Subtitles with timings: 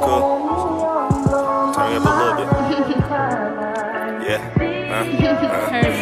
[0.00, 0.20] cool.
[1.76, 2.48] Turn me up a little bit.
[4.24, 4.40] Yeah.
[4.90, 5.04] Huh?
[5.04, 6.00] Uh,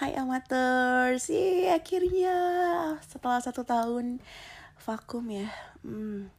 [0.00, 2.34] Hai amateurs, Yeay, akhirnya
[3.04, 4.24] setelah satu tahun
[4.80, 5.52] vakum ya
[5.84, 6.32] hmm,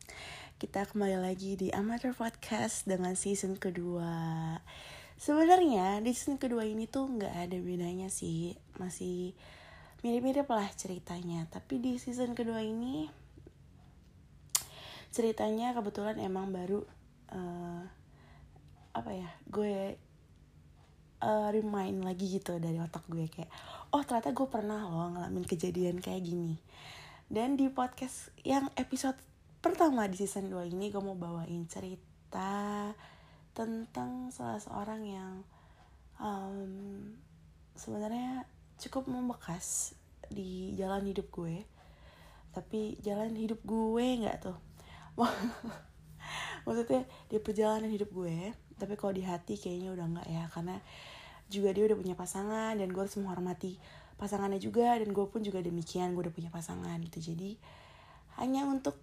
[0.58, 4.58] Kita kembali lagi di Amateur Podcast dengan season kedua
[5.22, 9.38] Sebenarnya di season kedua ini tuh nggak ada bedanya sih Masih
[10.02, 11.46] mirip-mirip lah ceritanya.
[11.50, 13.22] Tapi di season kedua ini
[15.12, 16.88] Ceritanya kebetulan emang baru
[17.36, 17.84] eh,
[18.96, 20.00] Apa ya, gue
[21.24, 23.48] uh, remind lagi gitu dari otak gue kayak
[23.96, 26.60] oh ternyata gue pernah loh ngalamin kejadian kayak gini.
[27.32, 29.16] Dan di podcast yang episode
[29.64, 32.92] pertama di season 2 ini gue mau bawain cerita
[33.56, 35.34] tentang salah seorang yang
[36.20, 37.16] um,
[37.80, 38.44] sebenarnya
[38.82, 39.94] cukup membekas
[40.26, 41.62] di jalan hidup gue.
[42.52, 44.58] Tapi jalan hidup gue nggak tuh.
[46.66, 50.44] Maksudnya di perjalanan hidup gue tapi kalau di hati kayaknya udah nggak ya.
[50.50, 50.82] Karena
[51.54, 53.78] juga dia udah punya pasangan dan gue harus menghormati
[54.18, 54.98] pasangannya juga.
[54.98, 57.22] Dan gue pun juga demikian gue udah punya pasangan gitu.
[57.22, 57.62] Jadi
[58.42, 58.98] hanya untuk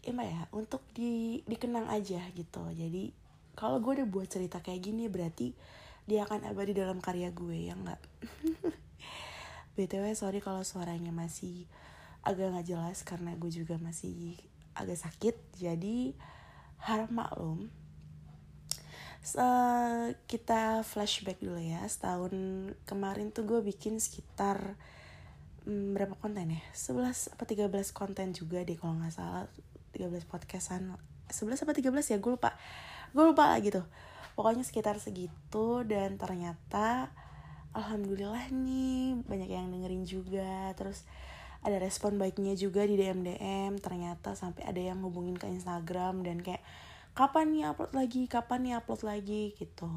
[0.00, 2.66] ya ya untuk di dikenang aja gitu.
[2.74, 3.14] Jadi
[3.54, 5.54] kalau gue udah buat cerita kayak gini berarti
[6.08, 8.00] dia akan abadi dalam karya gue ya nggak
[9.80, 11.64] btw sorry kalau suaranya masih
[12.20, 14.36] agak nggak jelas karena gue juga masih
[14.76, 15.36] agak sakit.
[15.56, 16.12] Jadi
[16.84, 17.72] harap maklum
[19.36, 21.84] Uh, kita flashback dulu ya.
[21.84, 22.32] Setahun
[22.88, 24.80] kemarin tuh gue bikin sekitar
[25.68, 26.64] um, berapa konten ya?
[26.72, 29.44] 11 apa 13 konten juga deh kalau nggak salah.
[29.92, 30.96] 13 podcastan.
[31.28, 32.16] 11 apa 13 ya?
[32.16, 32.56] Gue lupa.
[33.12, 33.84] Gue lupa lah gitu
[34.40, 37.12] pokoknya sekitar segitu dan ternyata
[37.74, 40.72] alhamdulillah nih banyak yang dengerin juga.
[40.74, 41.06] Terus
[41.60, 46.40] ada respon baiknya juga di DM DM ternyata sampai ada yang hubungin ke Instagram dan
[46.40, 46.64] kayak
[47.12, 48.22] kapan nih upload lagi?
[48.26, 49.52] Kapan nih upload lagi?
[49.54, 49.90] Gitu.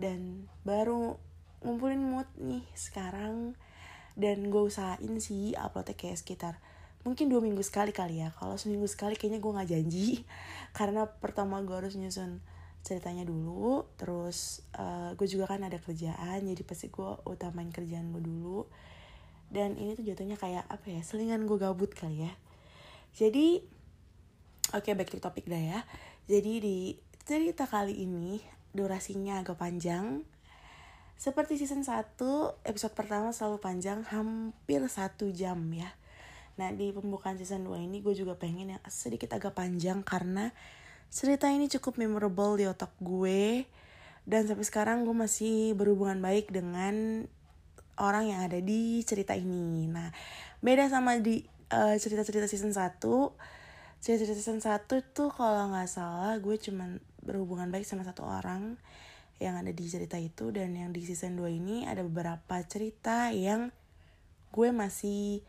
[0.00, 1.20] Dan baru
[1.60, 3.54] ngumpulin mood nih sekarang.
[4.18, 6.54] Dan gue usahain sih uploadnya kayak sekitar
[7.00, 8.34] mungkin dua minggu sekali kali ya.
[8.36, 10.08] Kalau seminggu sekali kayaknya gue nggak janji.
[10.78, 12.40] Karena pertama gue harus nyusun
[12.80, 18.22] ceritanya dulu terus uh, gue juga kan ada kerjaan jadi pasti gue utamain kerjaan gue
[18.24, 18.64] dulu
[19.52, 22.32] dan ini tuh jatuhnya kayak apa ya selingan gue gabut kali ya
[23.12, 23.60] jadi
[24.72, 25.80] oke okay, back to topik dah ya
[26.30, 26.94] jadi di
[27.26, 28.38] cerita kali ini
[28.70, 30.22] durasinya agak panjang.
[31.20, 32.16] Seperti season 1,
[32.64, 35.92] episode pertama selalu panjang, hampir satu jam ya.
[36.56, 40.54] Nah di pembukaan season 2 ini gue juga pengen yang sedikit agak panjang karena
[41.10, 43.66] cerita ini cukup memorable di otak gue.
[44.24, 47.26] Dan sampai sekarang gue masih berhubungan baik dengan
[47.98, 49.90] orang yang ada di cerita ini.
[49.90, 50.14] Nah
[50.62, 53.00] beda sama di uh, cerita-cerita season 1
[54.00, 58.80] cerita season 1 tuh kalau nggak salah gue cuman berhubungan baik sama satu orang
[59.40, 63.72] yang ada di cerita itu dan yang di season 2 ini ada beberapa cerita yang
[64.52, 65.44] gue masih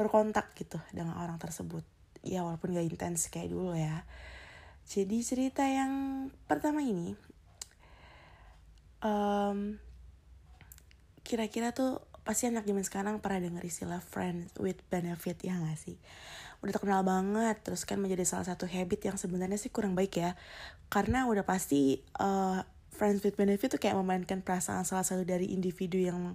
[0.00, 1.84] berkontak gitu dengan orang tersebut
[2.24, 4.04] ya walaupun gak intens kayak dulu ya
[4.90, 7.14] jadi cerita yang pertama ini
[9.06, 9.78] um,
[11.22, 15.96] kira-kira tuh pasti anak zaman sekarang pernah denger istilah friends with benefit ya gak sih?
[16.60, 20.34] Udah terkenal banget terus kan menjadi salah satu habit yang sebenarnya sih kurang baik ya.
[20.92, 22.60] Karena udah pasti uh,
[22.92, 26.34] friends with benefit tuh kayak memainkan perasaan salah satu dari individu yang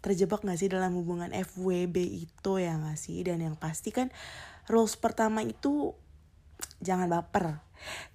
[0.00, 3.20] terjebak gak sih dalam hubungan FWB itu ya gak sih?
[3.20, 4.08] Dan yang pasti kan
[4.70, 5.92] rules pertama itu
[6.82, 7.62] jangan baper.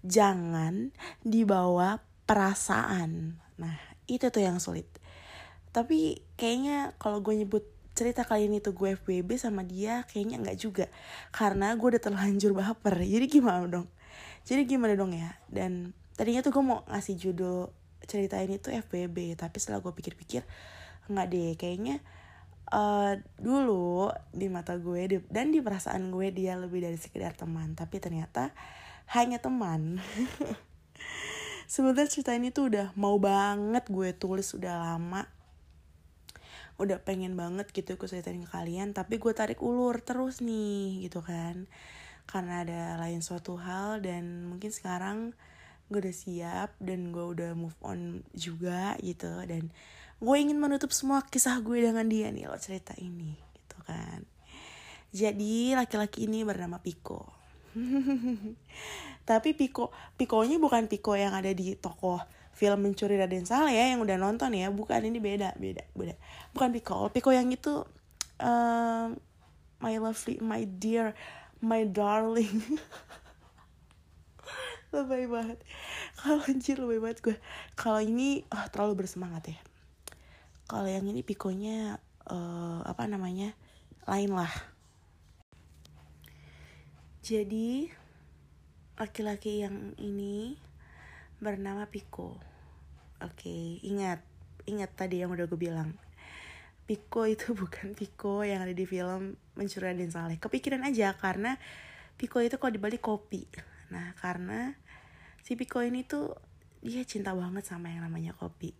[0.03, 0.91] Jangan
[1.23, 3.39] dibawa perasaan.
[3.59, 3.75] Nah
[4.07, 4.87] itu tuh yang sulit.
[5.73, 10.57] Tapi kayaknya kalau gue nyebut cerita kali ini tuh gue FBB sama dia kayaknya nggak
[10.59, 10.85] juga.
[11.33, 12.95] Karena gue udah terlanjur baper.
[13.13, 13.87] Jadi gimana dong?
[14.43, 15.33] Jadi gimana dong ya?
[15.47, 17.71] Dan tadinya tuh gue mau ngasih judul
[18.03, 20.43] cerita ini tuh FBB tapi setelah gue pikir-pikir
[21.07, 21.51] nggak deh.
[21.55, 22.03] Kayaknya
[22.73, 27.77] uh, dulu di mata gue di, dan di perasaan gue dia lebih dari sekedar teman.
[27.77, 28.49] Tapi ternyata
[29.13, 30.01] hanya teman.
[31.73, 35.29] Sebenarnya cerita ini tuh udah mau banget gue tulis udah lama.
[36.81, 41.21] Udah pengen banget gitu aku ceritain ke kalian tapi gue tarik ulur terus nih gitu
[41.21, 41.69] kan.
[42.25, 45.37] Karena ada lain suatu hal dan mungkin sekarang
[45.91, 49.29] gue udah siap dan gue udah move on juga gitu.
[49.45, 49.69] Dan
[50.19, 54.21] gue ingin menutup semua kisah gue dengan dia nih lo cerita ini gitu kan.
[55.13, 57.43] Jadi laki-laki ini bernama Piko
[59.29, 62.21] tapi Piko Pikonya bukan Piko yang ada di toko
[62.53, 64.69] film mencuri Raden Saleh ya yang udah nonton ya.
[64.69, 66.15] Bukan ini beda beda beda.
[66.53, 67.81] Bukan Piko Piko yang itu
[68.37, 69.17] um,
[69.81, 71.17] my lovely my dear
[71.63, 72.61] my darling.
[74.93, 75.57] Lebay banget.
[76.21, 77.37] Kalau anjir lebay banget gue
[77.73, 79.57] kalau ini oh, terlalu bersemangat ya
[80.63, 83.51] kalau yang ini pikonya uh, apa namanya
[84.07, 84.51] lain lah.
[87.23, 87.87] Jadi
[88.99, 90.59] laki-laki yang ini
[91.39, 92.35] bernama Piko.
[93.23, 94.19] Oke ingat
[94.67, 95.95] ingat tadi yang udah gue bilang.
[96.83, 100.39] Piko itu bukan Piko yang ada di film Mencuri Raden Saleh.
[100.39, 101.55] Kepikiran aja karena
[102.19, 103.47] Piko itu kalau dibalik kopi.
[103.91, 104.75] Nah karena
[105.43, 106.35] si Piko ini tuh
[106.83, 108.75] dia cinta banget sama yang namanya kopi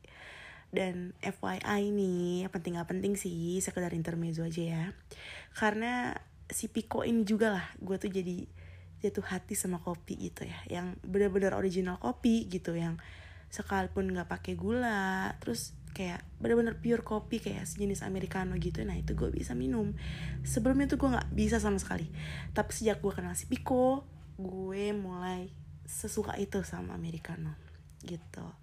[0.74, 4.84] dan FYI nih penting gak penting sih sekedar intermezzo aja ya.
[5.54, 6.18] Karena
[6.50, 8.44] si Piko ini juga lah gue tuh jadi
[9.06, 10.82] jatuh hati sama kopi itu ya.
[10.82, 12.98] Yang bener-bener original kopi gitu yang
[13.54, 18.82] sekalipun nggak pakai gula terus kayak bener-bener pure kopi kayak sejenis americano gitu.
[18.82, 19.94] Nah itu gue bisa minum.
[20.42, 22.10] Sebelumnya tuh gue nggak bisa sama sekali.
[22.58, 24.10] Tapi sejak gue kenal si Piko
[24.42, 25.54] gue mulai
[25.86, 27.54] sesuka itu sama americano
[28.02, 28.63] gitu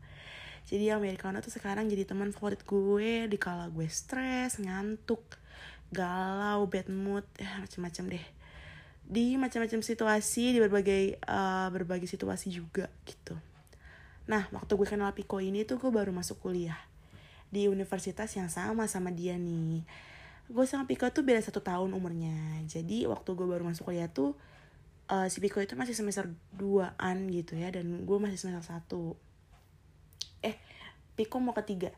[0.71, 5.19] jadi americano tuh sekarang jadi teman favorit gue di kala gue stres ngantuk
[5.91, 8.27] galau bad mood ya macam-macam deh.
[9.03, 13.35] Di macam-macam situasi di berbagai uh, berbagai situasi juga gitu.
[14.31, 16.79] Nah waktu gue kenal Piko ini tuh gue baru masuk kuliah
[17.51, 19.83] di universitas yang sama sama dia nih.
[20.47, 22.63] Gue sama Piko tuh beda satu tahun umurnya.
[22.71, 24.39] Jadi waktu gue baru masuk kuliah tuh
[25.11, 29.30] uh, si Piko itu masih semester 2an gitu ya dan gue masih semester 1
[30.43, 30.57] eh
[31.15, 31.93] Piko mau ketiga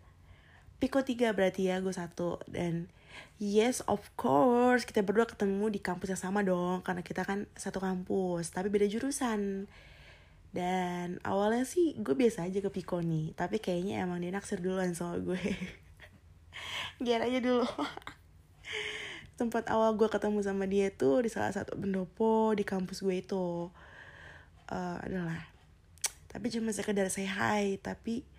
[0.82, 2.42] Piko tiga berarti ya gue satu.
[2.50, 2.90] Dan
[3.38, 7.78] yes of course kita berdua ketemu di kampus yang sama dong karena kita kan satu
[7.78, 9.70] kampus tapi beda jurusan.
[10.50, 14.90] Dan awalnya sih gue biasa aja ke Piko nih tapi kayaknya emang dia naksir duluan
[14.90, 15.38] sama gue.
[17.06, 17.62] Biar aja dulu.
[19.38, 23.70] Tempat awal gue ketemu sama dia tuh di salah satu pendopo di kampus gue itu.
[24.66, 25.46] Uh, adalah.
[26.26, 28.31] Tapi cuma sekedar say hi tapi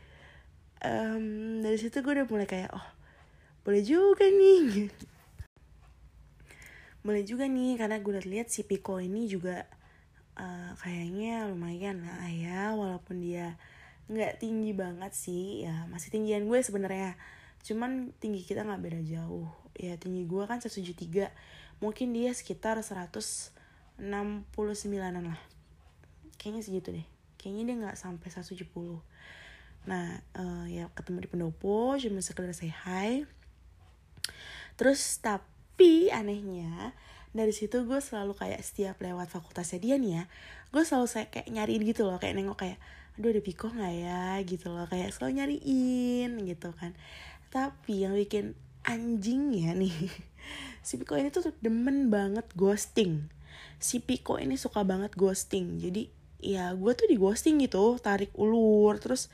[0.83, 2.87] um, dari situ gue udah mulai kayak oh
[3.63, 4.91] boleh juga nih.
[7.03, 9.63] Boleh juga nih karena gue udah lihat si Piko ini juga
[10.35, 13.55] uh, kayaknya lumayan lah ya walaupun dia
[14.11, 15.63] nggak tinggi banget sih.
[15.63, 17.15] Ya masih tinggian gue sebenarnya.
[17.63, 19.47] Cuman tinggi kita nggak beda jauh.
[19.79, 21.31] Ya tinggi gue kan 173
[21.79, 25.39] mungkin dia sekitar 169an lah.
[26.35, 27.07] Kayaknya segitu deh.
[27.39, 28.67] Kayaknya dia nggak sampai 170
[29.83, 33.27] nah uh, ya ketemu di pendopo cuma sekedar say hi.
[34.79, 36.95] Terus tapi anehnya
[37.33, 40.23] dari situ gue selalu kayak setiap lewat fakultasnya dia nih ya
[40.69, 42.77] gue selalu saya kayak nyariin gitu loh kayak nengok kayak
[43.13, 44.41] aduh ada piko nggak ya?
[44.41, 46.97] gitu loh kayak selalu nyariin gitu kan.
[47.53, 49.93] Tapi yang bikin anjing ya nih
[50.87, 53.31] si Piko ini tuh demen banget ghosting.
[53.79, 56.09] Si Piko ini suka banget ghosting jadi
[56.43, 59.31] ya gue tuh di ghosting gitu tarik ulur terus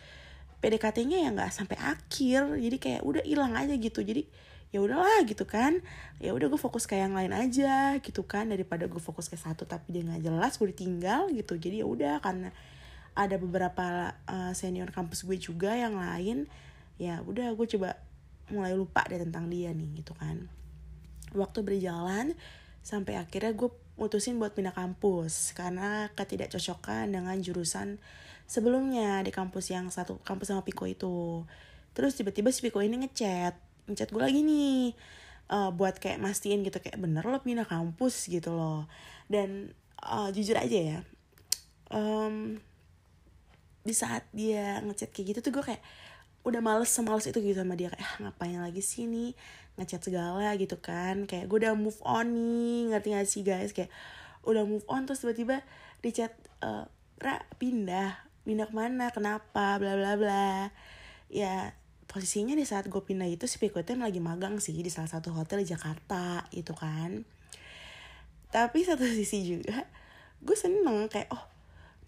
[0.59, 2.59] PDKT-nya ya nggak sampai akhir.
[2.59, 4.03] Jadi kayak udah hilang aja gitu.
[4.03, 4.27] Jadi
[4.69, 5.79] ya udahlah gitu kan.
[6.19, 8.51] Ya udah gue fokus ke yang lain aja gitu kan.
[8.51, 11.55] Daripada gue fokus ke satu tapi dia nggak jelas gue ditinggal gitu.
[11.55, 12.51] Jadi ya udah karena
[13.17, 16.47] ada beberapa uh, senior kampus gue juga yang lain
[16.99, 17.99] ya udah gue coba
[18.51, 20.47] mulai lupa deh tentang dia nih gitu kan.
[21.31, 22.35] Waktu berjalan
[22.83, 27.99] sampai akhirnya gue mutusin buat pindah kampus karena ketidakcocokan dengan jurusan
[28.49, 31.45] sebelumnya di kampus yang satu kampus sama Piko itu.
[31.93, 33.53] Terus tiba-tiba si Piko ini ngechat
[33.85, 34.97] ngechat gue lagi nih
[35.53, 38.89] uh, buat kayak mastiin gitu kayak bener lo pindah kampus gitu loh.
[39.29, 40.99] Dan uh, jujur aja ya
[41.93, 42.57] um,
[43.83, 45.83] di saat dia ngechat kayak gitu tuh gue kayak
[46.47, 49.35] udah males semales itu gitu sama dia kayak ah, ngapain lagi sih nih
[49.75, 51.27] ngechat segala gitu kan.
[51.27, 53.71] Kayak gue udah move on nih ngerti gak sih guys?
[53.75, 53.91] Kayak
[54.47, 55.61] udah move on terus tiba-tiba
[55.99, 56.31] di chat
[56.63, 56.87] uh,
[57.19, 60.73] ra pindah pindah ke mana kenapa bla bla bla.
[61.29, 61.77] Ya
[62.09, 65.61] posisinya di saat gue pindah itu si Piko lagi magang sih di salah satu hotel
[65.61, 67.21] di Jakarta gitu kan.
[68.49, 69.85] Tapi satu sisi juga
[70.41, 71.45] gue seneng kayak oh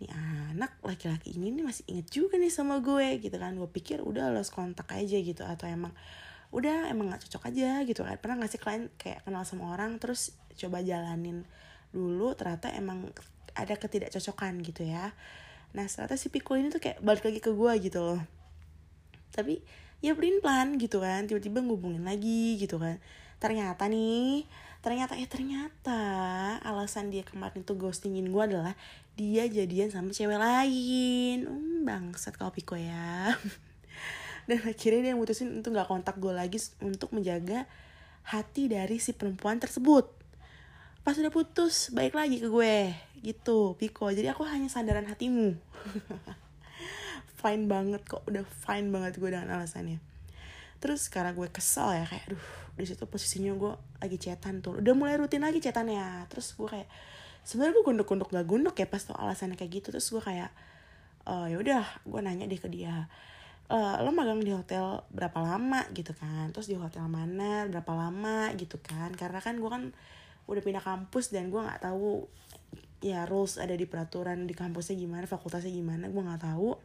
[0.01, 0.09] nih
[0.57, 3.53] anak laki-laki ini nih masih inget juga nih sama gue gitu kan.
[3.53, 5.45] Gue pikir udah los kontak aja gitu.
[5.45, 5.93] Atau emang
[6.49, 8.17] udah emang nggak cocok aja gitu kan.
[8.17, 11.45] Pernah ngasih klien kayak kenal sama orang terus coba jalanin
[11.93, 13.13] dulu ternyata emang
[13.53, 15.11] ada ketidakcocokan gitu ya
[15.71, 18.21] nah ternyata si Piko ini tuh kayak balik lagi ke gue gitu loh.
[19.31, 19.63] Tapi
[20.03, 22.99] ya pelin pelan gitu kan tiba-tiba ngubungin lagi gitu kan.
[23.39, 24.45] Ternyata nih
[24.81, 26.01] ternyata ya ternyata
[26.65, 28.73] alasan dia kemarin tuh ghostingin gue adalah
[29.15, 31.47] dia jadian sama cewek lain.
[31.47, 33.31] Hmm, bangsat kau piko ya.
[34.49, 37.69] Dan akhirnya dia mutusin untuk nggak kontak gue lagi untuk menjaga
[38.21, 40.20] hati dari si perempuan tersebut
[41.01, 42.93] pas udah putus baik lagi ke gue.
[43.21, 45.57] Gitu Piko jadi aku hanya sandaran hatimu.
[47.41, 48.21] Fine banget kok.
[48.29, 49.97] Udah fine banget gue dengan alasannya.
[50.77, 52.45] Terus karena gue kesel ya kayak aduh
[52.77, 54.77] di situ posisinya gue lagi cetan tuh.
[54.77, 56.29] Udah mulai rutin lagi cetannya.
[56.29, 56.89] Terus gue kayak
[57.41, 59.87] sebenarnya gue gunduk-gunduk gak gunduk ya pas tau alasannya kayak gitu.
[59.89, 60.53] Terus gue kayak
[61.25, 63.09] uh, ya udah gue nanya deh ke dia.
[63.71, 65.81] Uh, lo magang di hotel berapa lama?
[65.97, 66.53] Gitu kan.
[66.53, 68.53] Terus di hotel mana berapa lama?
[68.53, 69.17] Gitu kan.
[69.17, 69.89] Karena kan gue kan
[70.45, 72.25] udah pindah kampus dan gue nggak tahu
[73.01, 76.77] ya rules ada di peraturan di kampusnya gimana fakultasnya gimana gue nggak tahu.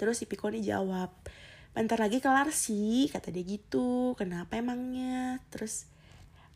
[0.00, 1.12] Terus si Piko nih jawab
[1.72, 5.40] bentar lagi kelar sih kata dia gitu kenapa emangnya?
[5.52, 5.88] Terus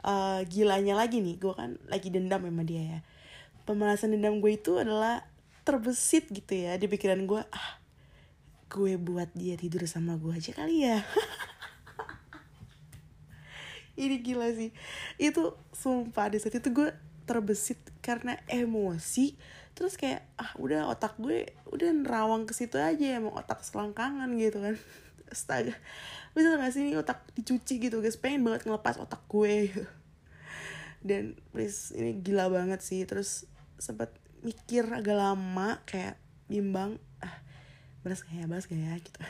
[0.05, 3.01] uh, gilanya lagi nih gue kan lagi dendam sama dia ya.
[3.69, 5.27] Pemalasan dendam gue itu adalah
[5.67, 7.71] terbesit gitu ya di pikiran gue ah
[8.71, 11.03] gue buat dia tidur sama gue aja kali ya
[13.97, 14.71] ini gila sih.
[15.17, 16.93] Itu sumpah di saat itu gue
[17.27, 19.35] terbesit karena emosi.
[19.77, 24.63] Terus kayak ah udah otak gue udah nerawang ke situ aja emang otak selangkangan gitu
[24.63, 24.77] kan.
[25.33, 25.75] Astaga.
[26.33, 28.17] Bisa gak sih ini otak dicuci gitu guys.
[28.17, 29.73] Pengen banget ngelepas otak gue.
[31.09, 33.03] Dan please ini gila banget sih.
[33.05, 33.45] Terus
[33.77, 37.43] sempat mikir agak lama kayak bimbang ah
[38.07, 39.21] balas gak ya balas gak ya gitu.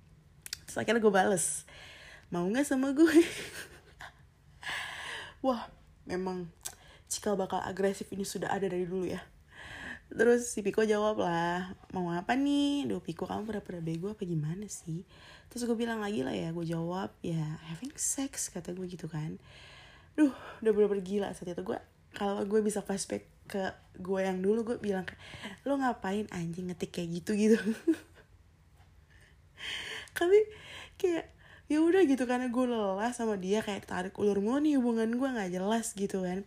[0.68, 1.64] Terus akhirnya gue bales.
[2.28, 3.24] Mau nggak sama gue
[5.44, 5.68] wah
[6.08, 6.48] memang
[7.08, 9.20] cikal bakal agresif ini sudah ada dari dulu ya.
[10.08, 12.88] Terus si Piko jawab lah mau apa nih?
[12.88, 15.04] Duh Piko kamu pernah-pernah bego apa gimana sih?
[15.52, 19.36] Terus gue bilang lagi lah ya gue jawab ya having sex kata gue gitu kan.
[20.16, 20.32] Duh
[20.64, 21.60] udah bener-bener gila saat itu.
[21.60, 21.76] Gue
[22.16, 25.08] kalau gue bisa flashback ke gue yang dulu gue bilang
[25.64, 27.56] lo ngapain anjing ngetik kayak gitu gitu
[30.18, 30.38] tapi
[31.00, 31.32] kayak
[31.68, 35.28] ya udah gitu karena gue lelah sama dia kayak tarik ulur mulu nih hubungan gue
[35.28, 36.40] nggak jelas gitu kan.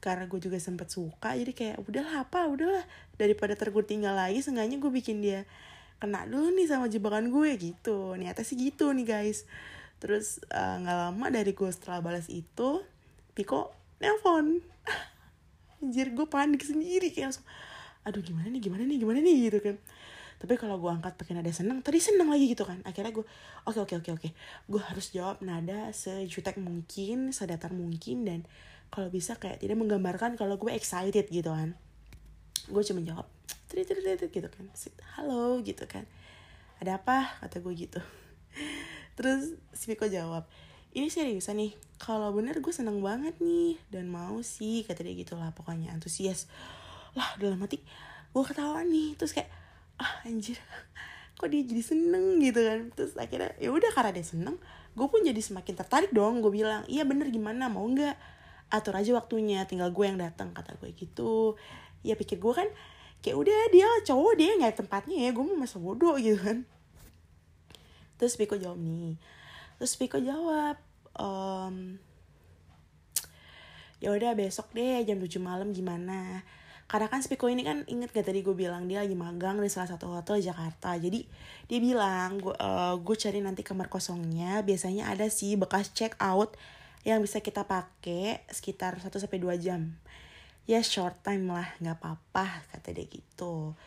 [0.00, 2.44] Karena gue juga sempet suka jadi kayak udahlah apa?
[2.48, 2.84] Udahlah.
[3.16, 5.48] Daripada tergur tinggal lagi seenggaknya gue bikin dia
[6.00, 8.16] kena dulu nih sama jebakan gue gitu.
[8.20, 9.48] Niatnya sih gitu nih guys.
[10.00, 12.84] Terus eh, nggak uh, lama dari gue setelah balas itu
[13.32, 14.60] Piko nelpon.
[15.80, 17.48] Anjir gue panik sendiri kayak langsung
[18.00, 19.36] aduh gimana nih gimana nih gimana nih?
[19.48, 19.76] Gitu kan
[20.40, 22.80] tapi kalau gue angkat pakai nada seneng tadi seneng lagi gitu kan.
[22.88, 23.28] Akhirnya gue
[23.68, 24.72] oke okay, oke okay, oke okay, oke.
[24.72, 28.40] Gue harus jawab nada sejutek mungkin sedatar mungkin dan
[28.88, 31.76] kalau bisa kayak tidak menggambarkan kalau gue excited gitu kan.
[32.72, 33.28] Gue cuma jawab
[33.68, 34.64] trit trit trit gitu kan.
[35.20, 36.08] Halo gitu kan.
[36.80, 37.36] Ada apa?
[37.44, 38.00] kata gue gitu.
[39.20, 40.48] Terus si Piko jawab
[40.96, 45.36] ini seriusan nih kalau bener gue seneng banget nih dan mau sih kata dia gitu
[45.36, 46.48] lah pokoknya antusias.
[47.12, 47.84] Lah dalam hati
[48.32, 49.59] gue ketawa nih terus kayak
[50.00, 50.56] ah anjir.
[51.38, 52.80] Kok dia jadi seneng gitu kan?
[52.96, 54.56] Terus akhirnya ya udah karena dia seneng
[54.90, 57.68] gue pun jadi semakin tertarik dong gue bilang iya bener gimana?
[57.68, 58.16] Mau nggak?
[58.72, 61.54] Atur aja waktunya tinggal gue yang datang kata gue gitu.
[62.02, 62.68] Ya pikir gue kan
[63.20, 66.64] kayak udah dia cowok dia nggak tempatnya ya gue mau masa bodoh gitu kan.
[68.16, 69.20] Terus Piko jawab nih
[69.80, 70.76] terus Piko jawab
[71.16, 71.96] um,
[73.96, 76.44] ya udah besok deh jam 7 malam gimana
[76.90, 79.94] karena kan Spiko ini kan inget gak tadi gue bilang dia lagi magang di salah
[79.94, 80.98] satu hotel di Jakarta.
[80.98, 81.22] Jadi
[81.70, 84.58] dia bilang gue uh, gue cari nanti kamar kosongnya.
[84.66, 86.58] Biasanya ada sih bekas check out
[87.06, 89.94] yang bisa kita pakai sekitar 1 sampai dua jam.
[90.66, 93.78] Ya short time lah nggak apa-apa kata dia gitu.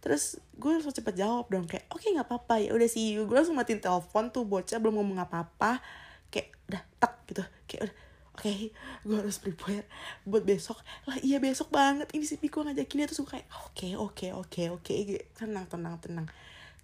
[0.00, 2.64] Terus gue langsung cepet jawab dong kayak oke okay, nggak apa-apa.
[2.64, 5.84] Ya udah sih gue langsung matiin telepon tuh bocah belum ngomong apa-apa.
[6.32, 7.44] Kayak udah tak gitu.
[7.68, 7.96] Kayak udah
[8.36, 8.68] oke okay,
[9.08, 9.88] gue harus prepare
[10.28, 10.76] buat besok.
[11.08, 12.12] Lah iya besok banget.
[12.12, 14.92] Ini si Piko ngajakin dia tuh suka kayak oke oke oke oke.
[15.32, 16.28] Tenang tenang tenang.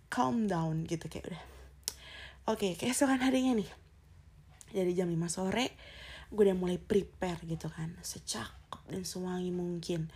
[0.08, 1.44] Calm down gitu kayak udah.
[2.48, 3.68] Oke okay, keesokan harinya nih
[4.72, 5.76] dari jam 5 sore
[6.32, 7.92] gue udah mulai prepare gitu kan.
[8.00, 10.08] Secakep dan sewangi mungkin.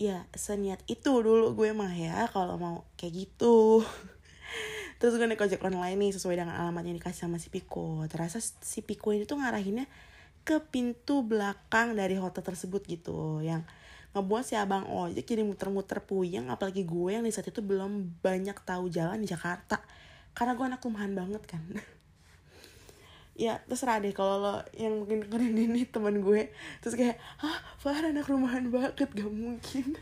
[0.00, 3.84] Ya seniat itu dulu gue mah ya kalau mau kayak gitu.
[4.98, 8.08] Terus gue naik ojek online nih sesuai dengan alamatnya dikasih sama si Piko.
[8.08, 9.84] Terasa si Piko ini tuh ngarahinnya
[10.46, 13.66] ke pintu belakang dari hotel tersebut gitu yang
[14.14, 18.54] ngebuat si abang ojek jadi muter-muter puyeng apalagi gue yang di saat itu belum banyak
[18.62, 19.82] tahu jalan di Jakarta.
[20.32, 21.60] Karena gue anak rumahan banget kan.
[23.36, 26.48] Ya terserah deh kalau lo yang mungkin dengerin ini teman gue.
[26.80, 29.92] Terus kayak ah Farah anak rumahan banget gak mungkin.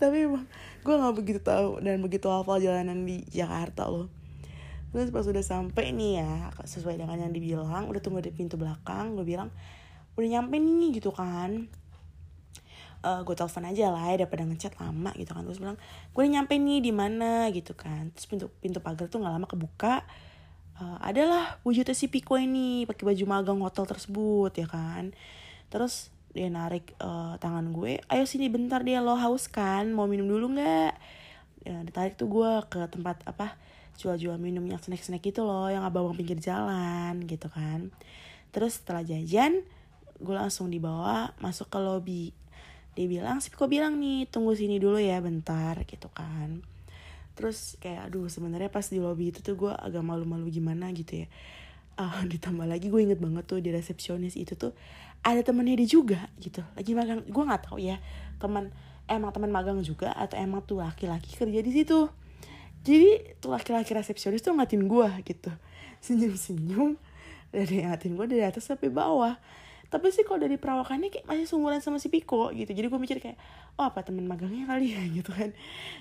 [0.00, 0.48] Tapi emang
[0.80, 4.21] gue nggak begitu tahu dan begitu hafal jalanan di Jakarta loh
[4.92, 9.16] terus pas udah sampai nih ya sesuai dengan yang dibilang udah tunggu di pintu belakang
[9.16, 9.48] gue bilang
[10.16, 11.68] udah nyampe nih gitu kan.
[13.02, 15.42] Uh, gue telepon aja lah ya daripada ngechat lama gitu kan.
[15.48, 15.78] Terus bilang
[16.12, 17.48] gue udah nyampe nih di mana?
[17.50, 18.12] gitu kan.
[18.14, 20.04] Terus pintu pintu pagar tuh nggak lama kebuka.
[20.76, 25.16] Uh, adalah wujudnya si Piko ini pakai baju magang hotel tersebut ya kan.
[25.72, 29.90] Terus dia narik uh, tangan gue ayo sini bentar dia lo haus kan?
[29.90, 30.92] Mau minum dulu nggak?
[31.62, 33.54] Ya, ditarik tuh gue ke tempat apa
[33.98, 37.92] jual-jual minum yang snack-snack itu loh yang abang-abang pinggir jalan gitu kan.
[38.52, 39.64] Terus setelah jajan
[40.22, 42.24] gue langsung dibawa masuk ke lobby
[42.92, 46.60] dia bilang sih kok bilang nih tunggu sini dulu ya bentar gitu kan.
[47.32, 51.28] Terus kayak aduh sebenarnya pas di lobby itu tuh gue agak malu-malu gimana gitu ya.
[51.96, 54.76] Uh, ditambah lagi gue inget banget tuh di resepsionis itu tuh
[55.24, 56.60] ada temennya dia juga gitu.
[56.76, 57.96] Lagi magang gue nggak tahu ya
[58.36, 58.68] teman
[59.08, 62.12] emang teman magang juga atau emang tuh laki-laki kerja di situ
[62.82, 65.50] jadi tuh laki-laki resepsionis tuh ngatin gue gitu.
[66.02, 66.98] Senyum-senyum.
[67.54, 69.38] Dari ngatin gue dari atas sampai bawah.
[69.86, 72.74] Tapi sih kalau dari perawakannya kayak masih sumuran sama si Piko gitu.
[72.74, 73.38] Jadi gue mikir kayak
[73.78, 75.02] oh apa teman magangnya kali ya?
[75.22, 75.54] gitu kan.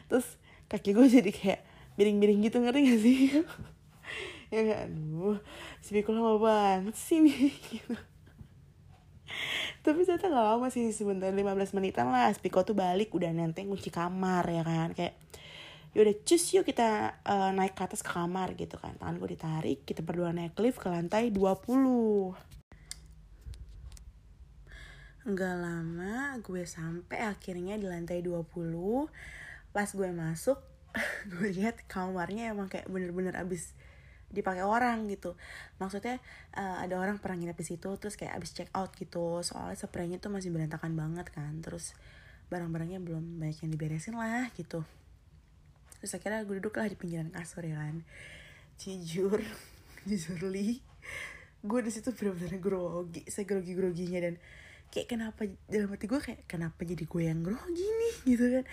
[0.09, 0.25] Terus
[0.73, 1.61] kaki gue jadi kayak
[2.01, 3.19] miring-miring gitu ngerti gak sih?
[4.51, 5.39] Ya gak aduh
[5.79, 7.95] si Piko lama banget sih nih gitu.
[9.79, 12.27] Tapi ternyata gak lama sih sebentar 15 menitan lah.
[12.35, 14.91] Spiko tuh balik udah nenteng kunci kamar ya kan.
[14.91, 15.15] Kayak
[15.91, 18.95] yaudah cus yuk kita uh, naik ke atas ke kamar gitu kan.
[18.95, 22.31] Tangan gue ditarik kita berdua naik lift ke lantai 20
[25.27, 28.47] Enggak lama gue sampai akhirnya di lantai 20
[29.75, 30.57] Pas gue masuk
[31.31, 33.75] gue lihat kamarnya emang kayak bener-bener abis
[34.31, 35.35] dipakai orang gitu.
[35.75, 36.23] Maksudnya
[36.55, 39.43] uh, ada orang pernah nginep di situ terus kayak abis check out gitu.
[39.43, 41.51] Soalnya spraynya tuh masih berantakan banget kan.
[41.59, 41.91] Terus
[42.47, 44.87] barang-barangnya belum banyak yang diberesin lah gitu
[46.01, 48.01] terus akhirnya gue duduk lah di pinggiran kasur ya kan.
[48.81, 49.41] Jujur
[50.53, 50.81] li
[51.61, 54.41] gue di situ bener-bener grogi saya grogi groginya dan
[54.89, 58.65] kayak kenapa dalam hati gue kayak kenapa jadi gue yang grogi nih gitu kan.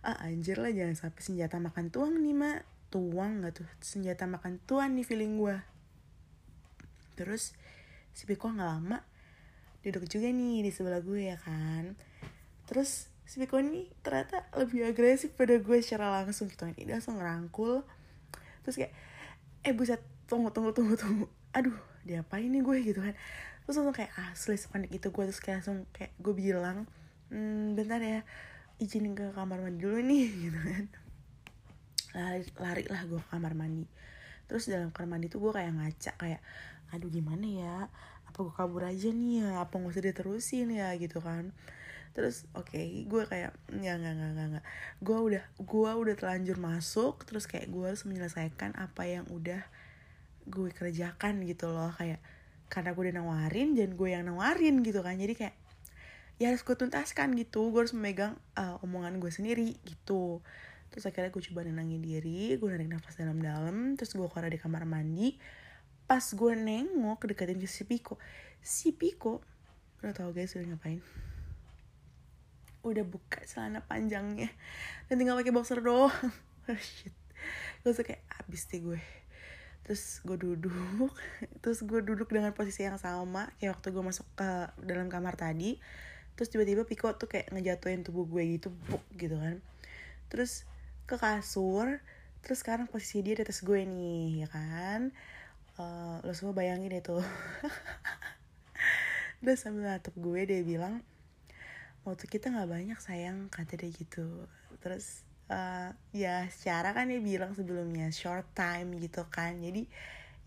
[0.00, 2.64] Ah anjir lah jangan sampai senjata makan tuang nih mak.
[2.90, 5.56] Tuang gak tuh senjata makan tuan nih feeling gue
[7.20, 7.52] terus
[8.16, 9.04] si Piko nggak lama
[9.84, 11.92] duduk juga nih di sebelah gue ya kan.
[12.64, 16.66] Terus si Piko nih ternyata lebih agresif pada gue secara langsung gitu.
[16.66, 17.86] Kan dia langsung ngerangkul.
[18.66, 18.92] Terus kayak
[19.62, 21.30] eh buset tunggu tunggu tunggu tunggu.
[21.54, 22.82] Aduh dia apa ini gue?
[22.82, 23.14] Gitu kan.
[23.62, 25.24] Terus langsung kayak asli sepanik itu gue.
[25.30, 26.90] Terus kayak langsung kayak gue bilang
[27.30, 28.26] hmm, bentar ya
[28.82, 30.26] izinin ke kamar mandi dulu nih.
[30.50, 30.84] Gitu kan.
[32.18, 33.86] Lari lari lah gue ke kamar mandi.
[34.50, 36.42] Terus dalam kamar mandi tuh gue kayak ngaca kayak
[36.90, 37.76] aduh gimana ya?
[38.26, 39.62] Apa gue kabur aja nih ya?
[39.62, 40.90] Apa nggak usah diterusin ya?
[40.98, 41.54] Gitu kan
[42.10, 44.64] terus oke okay, gue kayak ya nggak nggak nggak nggak.
[44.98, 49.62] Gue udah gue udah terlanjur masuk terus kayak gue harus menyelesaikan apa yang udah
[50.50, 51.94] gue kerjakan gitu loh.
[51.94, 52.18] Kayak
[52.70, 55.14] karena gue udah nawarin dan gue yang nawarin gitu kan.
[55.18, 55.54] Jadi kayak
[56.42, 57.70] ya harus gue tuntaskan gitu.
[57.70, 60.42] Gue harus memegang uh, omongan gue sendiri gitu.
[60.90, 64.82] Terus akhirnya gue coba nenangin diri gue narik nafas dalam-dalam terus gue keluar di kamar
[64.82, 65.38] mandi.
[66.10, 68.18] Pas gue nengok deketin ke si Piko.
[68.58, 69.46] Si Piko
[70.02, 71.29] udah tau guys udah ngapain
[72.80, 74.48] udah buka celana panjangnya.
[75.08, 76.12] Dan tinggal pakai boxer doang.
[76.68, 77.10] Oh shit.
[77.82, 79.00] Gue kayak abis deh gue.
[79.82, 81.10] Terus gue duduk.
[81.64, 84.50] Terus gue duduk dengan posisi yang sama kayak waktu gue masuk ke
[84.84, 85.80] dalam kamar tadi.
[86.36, 89.58] Terus tiba-tiba Piko tuh kayak ngejatuhin tubuh gue gitu buk gitu kan.
[90.30, 90.68] Terus
[91.10, 91.98] ke kasur
[92.40, 95.10] terus sekarang posisi dia di atas gue nih ya kan?
[95.74, 97.16] Uh, lo semua bayangin itu.
[99.40, 101.00] Terus sambil natap gue dia bilang
[102.04, 104.26] waktu kita nggak banyak sayang kata dia gitu.
[104.80, 109.60] Terus uh, ya secara kan dia bilang sebelumnya short time gitu kan.
[109.60, 109.84] Jadi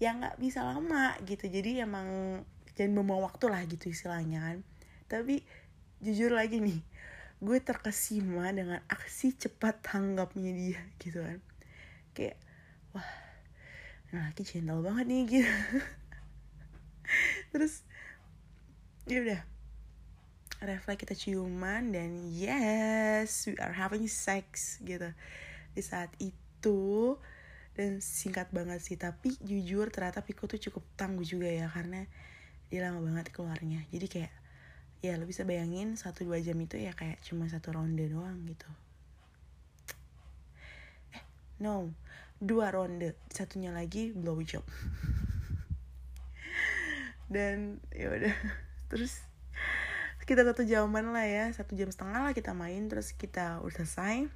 [0.02, 1.46] ya nggak bisa lama gitu.
[1.46, 2.42] Jadi emang
[2.74, 4.58] jangan membawa waktu lah gitu istilahnya kan.
[5.06, 5.46] Tapi
[6.02, 6.82] jujur lagi nih
[7.44, 11.40] gue terkesima dengan aksi cepat tanggapnya dia gitu kan.
[12.18, 12.38] Kayak
[12.96, 13.10] wah
[14.14, 15.54] nah laki gentle banget nih gitu.
[17.54, 17.86] Terus
[19.10, 19.53] ya udah
[20.64, 25.12] refleks kita ciuman dan yes we are having sex gitu.
[25.76, 27.20] Di saat itu
[27.74, 32.06] dan singkat banget sih tapi jujur ternyata Piko tuh cukup tangguh juga ya karena
[32.72, 33.84] dia lama banget keluarnya.
[33.92, 34.34] Jadi kayak
[35.04, 38.70] ya lo bisa bayangin satu dua jam itu ya kayak cuma satu ronde doang gitu.
[41.12, 41.24] Eh
[41.60, 41.92] no
[42.40, 44.64] dua ronde satunya lagi blow job
[47.34, 48.36] dan ya udah
[48.92, 49.24] terus
[50.24, 54.32] kita satu jaman lah ya satu jam setengah lah kita main terus kita udah selesai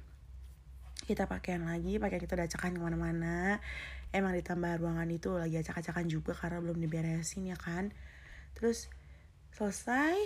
[1.08, 3.64] kita pakaian lagi pakaian kita udah acakan ke mana-mana.
[4.12, 7.96] Emang ditambah ruangan itu lagi acak-acakan juga karena belum diberesin ya kan.
[8.52, 8.92] Terus
[9.56, 10.16] selesai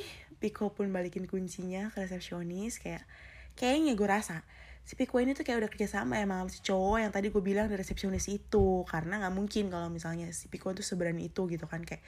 [0.42, 3.06] Piko pun balikin kuncinya ke resepsionis kayak
[3.54, 4.42] kayaknya gue rasa
[4.82, 7.70] si Piko ini tuh kayak udah kerja sama emang si cowok yang tadi gue bilang
[7.70, 8.82] di resepsionis itu.
[8.90, 12.02] Karena nggak mungkin kalau misalnya si Piko tuh seberani itu gitu kan kayak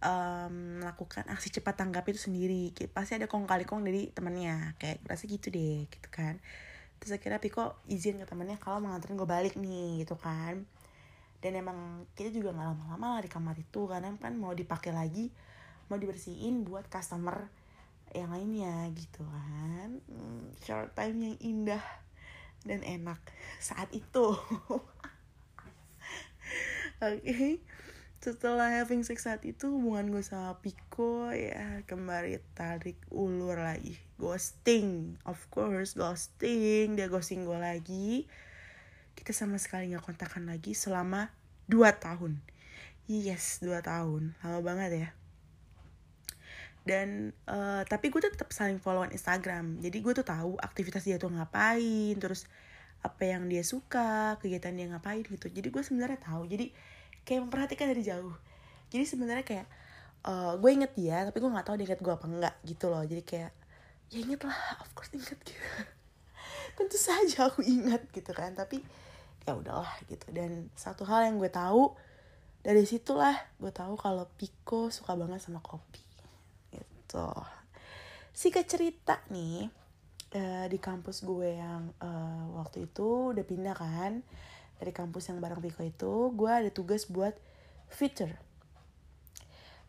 [0.00, 5.04] um, melakukan aksi cepat tanggap itu sendiri pasti ada kong kali kong dari temannya kayak
[5.04, 6.40] rasa gitu deh gitu kan.
[7.00, 10.64] Terus akhirnya Piko izin ke temannya kalau mau nganterin gue balik nih gitu kan.
[11.40, 15.32] Dan emang kita juga nggak lama-lama lah di kamar itu karena kan mau dipakai lagi
[15.88, 17.48] mau dibersihin buat customer
[18.12, 20.00] yang lainnya gitu kan.
[20.08, 21.82] Hmm, short time yang indah
[22.64, 23.20] dan enak
[23.56, 24.36] saat itu.
[27.00, 27.24] Oke.
[27.24, 27.56] okay.
[28.20, 33.96] Setelah having sex saat itu hubungan gue sama Piko ya kembali tarik ulur lagi.
[34.20, 37.00] Ghosting of course ghosting.
[37.00, 38.28] Dia ghosting gue lagi.
[39.16, 41.32] Kita sama sekali nggak kontakan lagi selama
[41.72, 42.36] 2 tahun.
[43.08, 44.36] Yes 2 tahun.
[44.44, 45.08] Lama banget ya.
[46.84, 49.80] Dan uh, tapi gue tuh tetap saling followan Instagram.
[49.80, 52.44] Jadi gue tuh tahu aktivitas dia tuh ngapain terus
[53.00, 55.48] apa yang dia suka kegiatan dia ngapain gitu.
[55.48, 56.44] Jadi gue sebenarnya tahu.
[56.44, 56.99] Jadi
[57.30, 58.34] kayak memperhatikan dari jauh.
[58.90, 59.66] Jadi sebenarnya kayak
[60.26, 63.06] uh, gue inget dia tapi gue nggak tahu dia inget gue apa enggak gitu loh.
[63.06, 63.54] Jadi kayak
[64.10, 65.62] ya inget lah of course inget gitu.
[66.74, 68.58] Tentu saja aku ingat gitu kan.
[68.58, 68.82] Tapi
[69.46, 70.26] ya udahlah gitu.
[70.34, 71.94] Dan satu hal yang gue tahu
[72.66, 76.02] dari situlah gue tahu kalau Piko suka banget sama kopi
[76.74, 77.30] gitu.
[78.34, 79.70] Singkat cerita nih
[80.34, 84.26] uh, di kampus gue yang uh, waktu itu udah pindah kan
[84.80, 87.36] dari kampus yang bareng Piko itu gue ada tugas buat
[87.92, 88.32] feature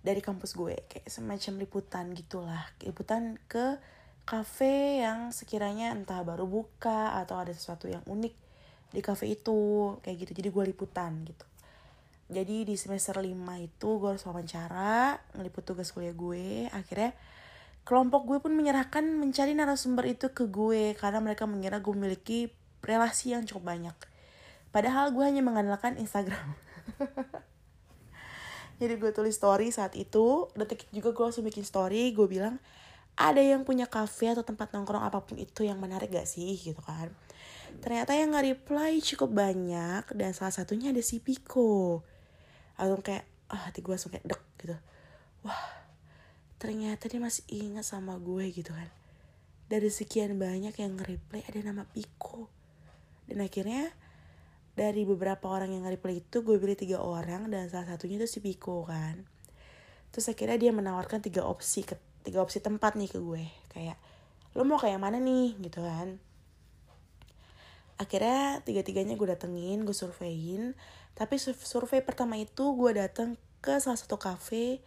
[0.04, 0.76] dari kampus gue.
[0.92, 2.66] Kayak semacam liputan gitulah.
[2.84, 3.80] Liputan ke
[4.28, 8.36] cafe yang sekiranya entah baru buka atau ada sesuatu yang unik
[8.92, 9.96] di cafe itu.
[10.04, 10.32] Kayak gitu.
[10.44, 11.46] Jadi gue liputan gitu.
[12.32, 13.28] Jadi di semester 5
[13.60, 16.68] itu gue harus wawancara ngeliput tugas kuliah gue.
[16.74, 17.16] Akhirnya
[17.88, 20.98] kelompok gue pun menyerahkan mencari narasumber itu ke gue.
[20.98, 22.50] Karena mereka mengira gue memiliki
[22.82, 24.11] relasi yang cukup banyak
[24.72, 26.56] padahal gue hanya mengandalkan Instagram.
[28.82, 32.58] Jadi gue tulis story saat itu detik juga gue langsung bikin story gue bilang
[33.14, 36.58] ada yang punya cafe atau tempat nongkrong apa pun itu yang menarik gak sih?
[36.58, 37.14] Gitu kan.
[37.80, 42.02] Ternyata yang nggak reply cukup banyak dan salah satunya ada si Piko.
[42.76, 44.76] Langsung kayak ah hati gue langsung kayak dek gitu.
[45.46, 45.82] Wah
[46.62, 48.90] ternyata dia masih ingat sama gue gitu kan.
[49.66, 52.52] Dari sekian banyak yang nge-reply ada nama Piko.
[53.26, 53.90] Dan akhirnya
[54.72, 58.40] dari beberapa orang yang nge-reply itu gue pilih tiga orang dan salah satunya itu si
[58.40, 59.28] Piko kan.
[60.16, 63.44] Terus akhirnya dia menawarkan tiga opsi ke tiga opsi tempat nih ke gue.
[63.72, 64.00] Kayak
[64.56, 65.60] lo mau kayak mana nih?
[65.60, 66.20] Gitu kan.
[68.00, 70.76] Akhirnya tiga-tiganya gue datengin gue surveyin.
[71.16, 74.80] Tapi survei pertama itu gue dateng ke salah satu cafe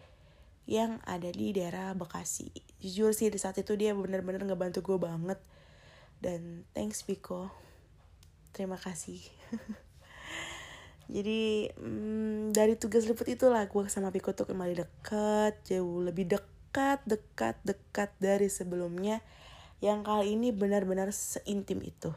[0.64, 2.49] yang ada di daerah Bekasi.
[2.81, 5.40] Jujur sih di saat itu dia bener-bener ngebantu gue banget.
[6.25, 7.63] Dan thanks Piko
[8.55, 9.19] terima kasih.
[11.14, 17.05] Jadi hmm, dari tugas liput itulah gue sama Piko tuh kembali dekat jauh lebih dekat
[17.05, 19.21] dekat dekat dari sebelumnya.
[19.85, 22.09] Yang kali ini benar-benar seintim itu.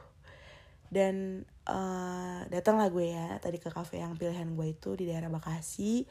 [0.87, 6.07] Dan uh, datanglah gue ya tadi ke cafe yang pilihan gue itu di daerah Bekasi.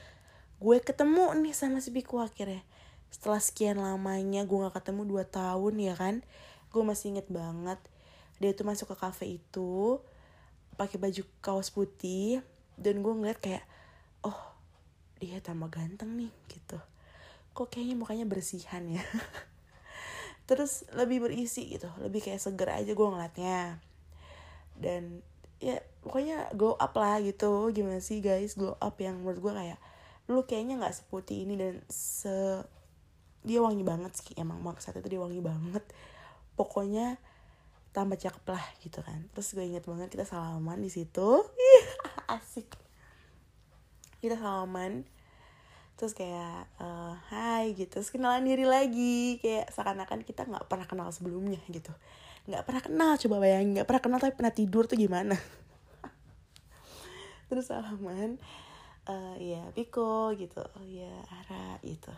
[0.61, 2.61] Gue ketemu nih sama si Piku akhirnya.
[3.09, 6.21] Setelah sekian lamanya gue gak ketemu 2 tahun ya kan
[6.77, 7.81] gue masih inget banget.
[8.37, 10.05] Dia tuh masuk ke cafe itu
[10.77, 12.45] pakai baju kaos putih
[12.77, 13.65] dan gue ngeliat kayak
[14.23, 14.37] oh
[15.17, 16.77] dia tambah ganteng nih gitu.
[17.57, 19.01] Kok kayaknya mukanya bersihan ya?
[20.49, 23.81] Terus lebih berisi gitu lebih kayak seger aja gue ngeliatnya.
[24.77, 25.25] Dan
[25.57, 27.73] ya pokoknya glow up lah gitu.
[27.73, 29.81] Gimana sih guys glow up yang menurut gue kayak
[30.29, 32.61] lu kayaknya nggak seputih ini dan se
[33.47, 35.85] dia wangi banget sih emang saat itu dia wangi banget.
[36.59, 37.17] Pokoknya
[37.97, 39.25] tambah cakep lah gitu kan.
[39.33, 41.41] Terus gue inget banget kita salaman di situ.
[42.37, 42.69] Asik.
[44.21, 45.09] Kita salaman.
[45.97, 47.17] Terus kayak uh,
[47.73, 47.89] gitu.
[47.89, 49.41] Terus kenalan diri lagi.
[49.41, 51.97] Kayak seakan-akan kita nggak pernah kenal sebelumnya gitu.
[52.45, 53.81] Nggak pernah kenal coba bayangin.
[53.81, 55.41] Nggak pernah kenal tapi pernah tidur tuh gimana?
[57.49, 58.37] Terus salaman
[59.09, 60.61] uh, ya Piko gitu.
[60.61, 62.13] Oh ya Ara gitu.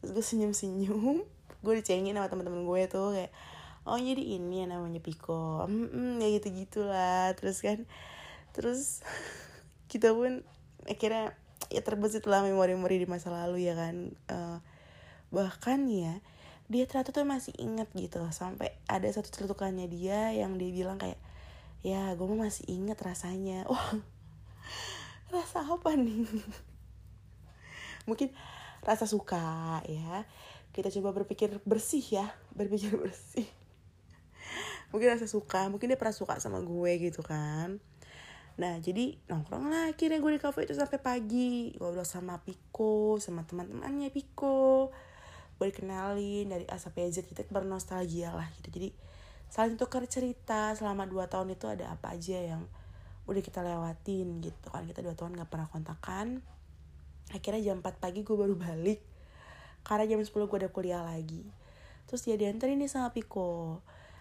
[0.00, 1.26] Terus gue senyum senyum
[1.64, 3.32] gue dicengin sama teman-teman gue tuh kayak
[3.88, 7.88] oh jadi ini yang namanya Piko hmm, ya gitu gitulah terus kan
[8.52, 9.00] terus
[9.90, 10.44] kita pun
[10.86, 11.34] akhirnya
[11.70, 14.10] ya terbesit lah memori-memori di masa lalu ya kan.
[14.26, 14.58] Uh,
[15.30, 16.18] bahkan ya
[16.66, 21.18] dia ternyata tuh masih inget gitu sampai ada satu celutukannya dia yang dia bilang kayak
[21.86, 23.66] ya gue masih inget rasanya.
[23.70, 23.98] Wah
[25.30, 26.26] rasa apa nih?
[28.08, 28.34] Mungkin
[28.82, 30.26] rasa suka ya.
[30.70, 33.59] Kita coba berpikir bersih ya berpikir bersih
[34.90, 37.78] mungkin rasa suka mungkin dia pernah suka sama gue gitu kan.
[38.58, 41.72] Nah jadi nongkrong lah akhirnya gue di cafe itu sampai pagi.
[41.78, 44.90] Ngobrol sama Piko sama teman-temannya Piko.
[45.56, 48.68] Gue dikenalin dari A sampai Z kita bernostalgia lah gitu.
[48.74, 48.90] Jadi
[49.50, 52.66] saling tukar cerita selama dua tahun itu ada apa aja yang
[53.30, 54.84] udah kita lewatin gitu kan.
[54.84, 56.42] Kita dua tahun nggak pernah kontakan.
[57.30, 58.98] Akhirnya jam 4 pagi gue baru balik.
[59.86, 61.46] Karena jam 10 gue ada kuliah lagi.
[62.10, 63.78] Terus dia diantarin nih sama Piko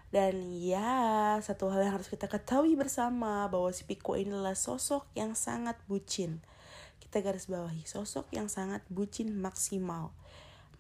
[0.10, 5.06] dan ya satu hal yang harus kita ketahui bersama bahwa si Piko ini adalah sosok
[5.14, 6.42] yang sangat bucin.
[6.98, 10.10] Kita garis bawahi sosok yang sangat bucin maksimal.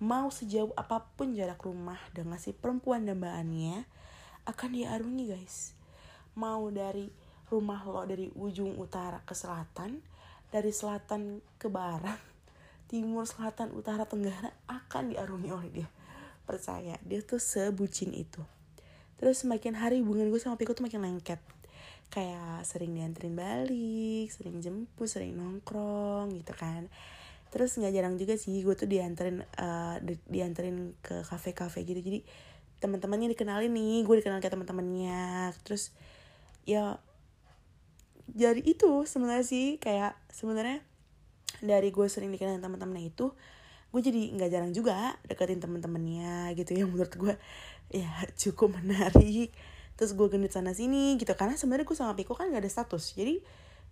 [0.01, 3.85] Mau sejauh apa pun jarak rumah dengan si perempuan dambaannya
[4.49, 5.77] akan diarungi guys.
[6.33, 7.05] Mau dari
[7.53, 10.01] rumah lo dari ujung utara ke selatan
[10.49, 12.17] dari selatan ke barat
[12.89, 15.89] timur selatan utara tenggara akan diarungi oleh dia.
[16.49, 18.41] Percaya dia tuh sebucin itu
[19.19, 21.37] terus semakin hari hubungan gue sama Piko tuh makin lengket.
[22.09, 26.87] Kayak sering dianterin balik sering jemput sering nongkrong gitu kan.
[27.53, 31.99] Terus nggak jarang juga sih gue tuh dianterin uh, di, dianterin ke kafe-kafe gitu.
[32.01, 32.23] Jadi
[32.79, 35.53] teman-temannya dikenalin nih gue dikenal ke teman-temannya.
[35.67, 35.93] Terus
[36.65, 36.97] ya
[38.29, 40.81] dari itu sebenarnya sih kayak sebenarnya
[41.59, 43.33] dari gue sering dikenal teman-temannya itu
[43.89, 47.33] gue jadi nggak jarang juga deketin teman-temannya gitu ya menurut gue
[47.89, 48.09] ya
[48.41, 49.53] cukup menarik.
[49.99, 53.17] Terus gue genit sana sini gitu karena sebenarnya gue sama Piko kan gak ada status.
[53.17, 53.43] Jadi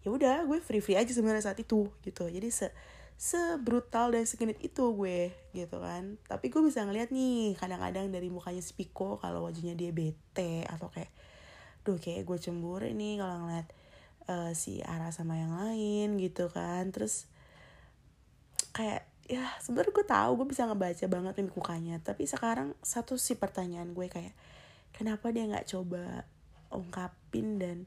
[0.06, 2.30] ya udah gue free free aja sebenarnya saat itu gitu.
[2.32, 2.72] Jadi se
[3.18, 6.22] sebrutal dan segenit itu gue gitu kan.
[6.30, 10.88] Tapi gue bisa ngeliat nih kadang-kadang dari mukanya si Piko kalau wajahnya dia bete atau
[10.94, 11.10] kayak
[11.82, 13.68] duh kayak gue cemburu nih kalau ngeliat
[14.30, 16.94] uh, si Ara sama yang lain gitu kan.
[16.94, 17.26] Terus
[18.78, 21.96] kayak ya sebenarnya gue tahu gue bisa ngebaca banget mimik mukanya.
[22.02, 24.34] Tapi sekarang satu si pertanyaan gue kayak
[24.96, 26.24] kenapa dia nggak coba
[26.72, 27.78] ungkapin dan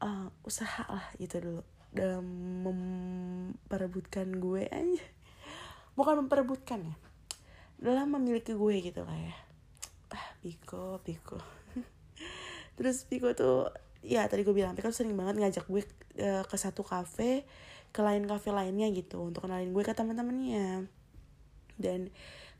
[0.00, 1.62] uh, usaha lah gitu dulu
[1.92, 2.24] dalam
[2.64, 5.04] memperebutkan gue aja.
[5.98, 6.96] Bukan memperebutkan ya
[7.82, 9.38] dalam memiliki gue gitu kayak
[10.14, 11.42] ah Piko Piko
[12.78, 13.74] terus Piko tuh
[14.06, 15.82] ya tadi gue bilang Piko sering banget ngajak gue
[16.22, 17.42] uh, ke satu kafe
[17.92, 20.88] ke lain kafe lainnya gitu untuk kenalin gue ke teman-temannya
[21.76, 22.08] dan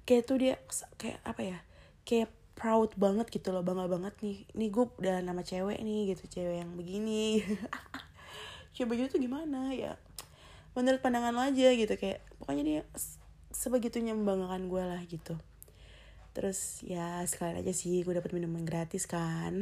[0.05, 0.55] kayak tuh dia
[1.01, 1.59] kayak apa ya
[2.05, 6.29] kayak proud banget gitu loh bangga banget nih nih gue udah nama cewek nih gitu
[6.29, 7.43] cewek yang begini.
[8.77, 9.97] Coba gitu gimana ya?
[10.73, 12.81] Menurut pandangan lo aja gitu kayak pokoknya dia
[13.53, 15.37] sebegitunya membanggakan gue lah gitu.
[16.33, 19.53] Terus ya sekalian aja sih gue dapat minuman gratis kan.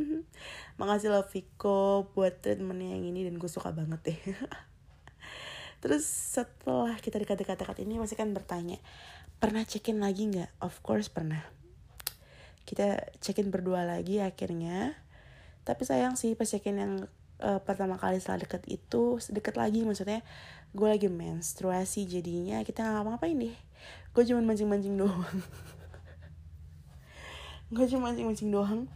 [0.80, 4.20] Makasih lo Viko buat treatmentnya yang ini dan gue suka banget deh
[5.82, 8.78] terus setelah kita dekat-dekat ini masih kan bertanya
[9.42, 10.62] pernah cekin lagi nggak?
[10.62, 11.42] Of course pernah.
[12.62, 14.94] Kita cekin berdua lagi akhirnya.
[15.66, 16.92] Tapi sayang sih pas cekin yang
[17.42, 20.22] uh, pertama kali setelah deket itu deket lagi maksudnya
[20.70, 23.56] gue lagi menstruasi jadinya kita nggak ngapa-ngapain deh.
[24.14, 25.26] Gue cuma mancing-mancing doang.
[27.74, 28.86] Gue cuma mancing-mancing doang.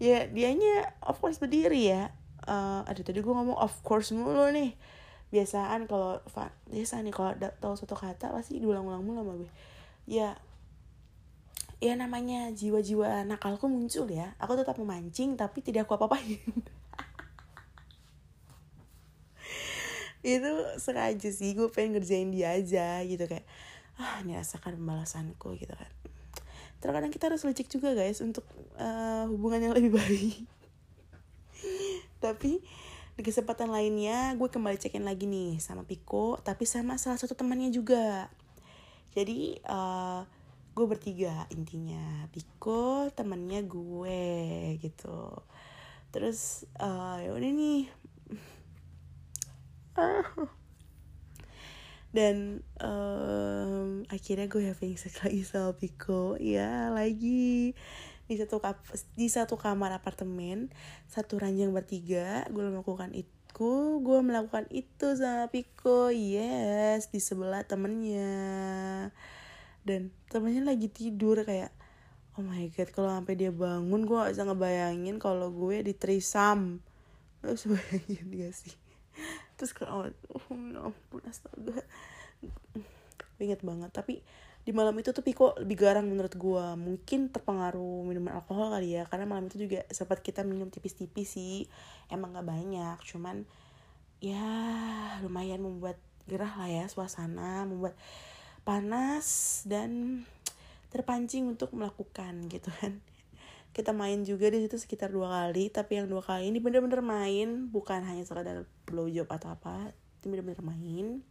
[0.00, 2.14] Ya dianya of course berdiri ya.
[2.48, 4.72] Uh, aduh tadi gue ngomong of course mulu nih
[5.30, 6.18] biasaan kalau
[6.66, 9.50] biasa nih kalau tahu satu kata pasti diulang-ulang mulu sama gue.
[10.10, 10.34] Ya
[11.80, 14.34] ya namanya jiwa-jiwa nakalku muncul ya.
[14.42, 16.42] Aku tetap memancing tapi tidak aku apa-apain.
[20.20, 23.48] Itu sengaja sih gue pengen ngerjain dia aja gitu kayak
[23.96, 25.90] ah ini rasakan pembalasanku gitu kan.
[26.80, 28.44] Terkadang kita harus lecek juga guys untuk
[28.76, 30.44] uh, hubungan yang lebih baik.
[32.24, 32.60] Tapi
[33.20, 37.68] di kesempatan lainnya gue kembali cekin lagi nih sama Piko tapi sama salah satu temannya
[37.68, 38.32] juga.
[39.12, 40.24] Jadi uh,
[40.72, 44.24] gue bertiga intinya Piko temannya gue
[44.80, 45.36] gitu.
[46.16, 47.92] Terus uh, ya udah nih.
[52.16, 57.76] Dan um, akhirnya gue having sex lagi sama Piko ya lagi
[58.30, 58.62] di satu
[59.18, 60.70] di satu kamar apartemen
[61.10, 66.08] satu ranjang bertiga gue melakukan itu gue melakukan itu sama Piko.
[66.08, 69.10] Yes di sebelah temennya.
[69.82, 71.74] Dan temennya lagi tidur kayak
[72.38, 76.78] oh my god kalau sampai dia bangun gue gak bisa ngebayangin kalau gue di trisam
[77.42, 78.74] lo bayangin gak sih?
[79.58, 81.82] Terus kalau oh ya ampun astaga.
[83.40, 84.22] Inget banget tapi
[84.60, 89.08] di malam itu tuh Piko lebih garang menurut gue mungkin terpengaruh minuman alkohol kali ya
[89.08, 91.64] karena malam itu juga sempat kita minum tipis-tipis sih.
[92.12, 93.48] Emang gak banyak cuman
[94.20, 94.44] ya
[95.24, 95.96] lumayan membuat
[96.28, 97.96] gerah lah ya suasana membuat
[98.68, 100.22] panas dan
[100.92, 103.00] terpancing untuk melakukan gitu kan.
[103.76, 107.72] Kita main juga di situ sekitar dua kali tapi yang dua kali ini bener-bener main.
[107.72, 111.24] Bukan hanya sekadar blowjob atau apa itu bener-bener main.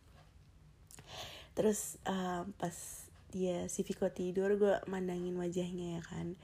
[1.54, 2.74] Terus uh, pas
[3.30, 6.38] dia si Viko tidur gue mandangin wajahnya ya kan.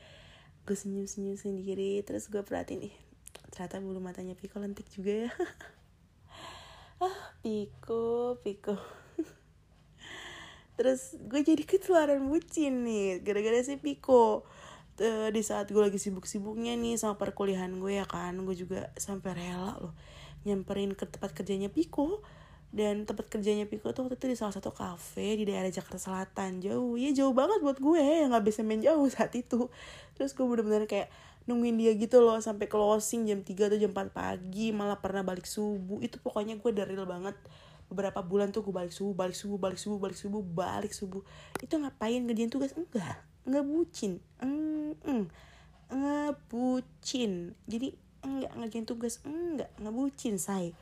[0.65, 2.95] Gue senyum-senyum sendiri terus gue perhatiin ih
[3.53, 5.31] ternyata bulu matanya Viko lentik juga ya.
[6.95, 8.79] Ah Viko Viko
[10.79, 14.47] terus gue jadi ketularan bucin nih gara-gara si Piko
[15.31, 19.75] di saat gue lagi sibuk-sibuknya nih sama perkuliahan gue ya kan gue juga sampai rela
[19.75, 19.91] loh
[20.47, 22.23] nyamperin ke tempat kerjanya Piko
[22.75, 26.59] dan tempat kerjanya Piko tuh waktu itu di salah satu kafe di daerah Jakarta Selatan.
[26.59, 29.71] Jauh ya jauh banget buat gue yang nggak bisa main jauh saat itu.
[30.19, 31.07] Terus gue bener-bener kayak
[31.47, 35.47] nungguin dia gitu loh sampai closing jam 3 atau jam 4 pagi malah pernah balik
[35.47, 36.03] subuh.
[36.03, 37.39] Itu pokoknya gue daril banget.
[37.87, 41.23] Beberapa bulan tuh gue balik subuh balik subuh balik subuh balik subuh balik subuh.
[41.63, 42.75] Itu ngapain ngerjain tugas?
[42.75, 44.17] Enggak enggak bucin
[45.85, 47.93] enggak bucin jadi
[48.25, 50.73] enggak ngerjain tugas enggak enggak bucin say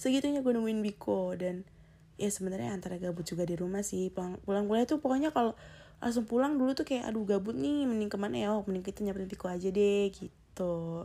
[0.01, 1.37] segitunya gue nungguin Biko.
[1.37, 1.69] Dan
[2.17, 4.09] ya sebenarnya antara gabut juga di rumah sih.
[4.09, 5.53] Pulang pulang kuliah tuh pokoknya kalau
[6.01, 8.49] langsung pulang dulu tuh kayak aduh gabut nih mending ke mana ya?
[8.57, 11.05] Oh mending kita nyamperin Biko aja deh gitu.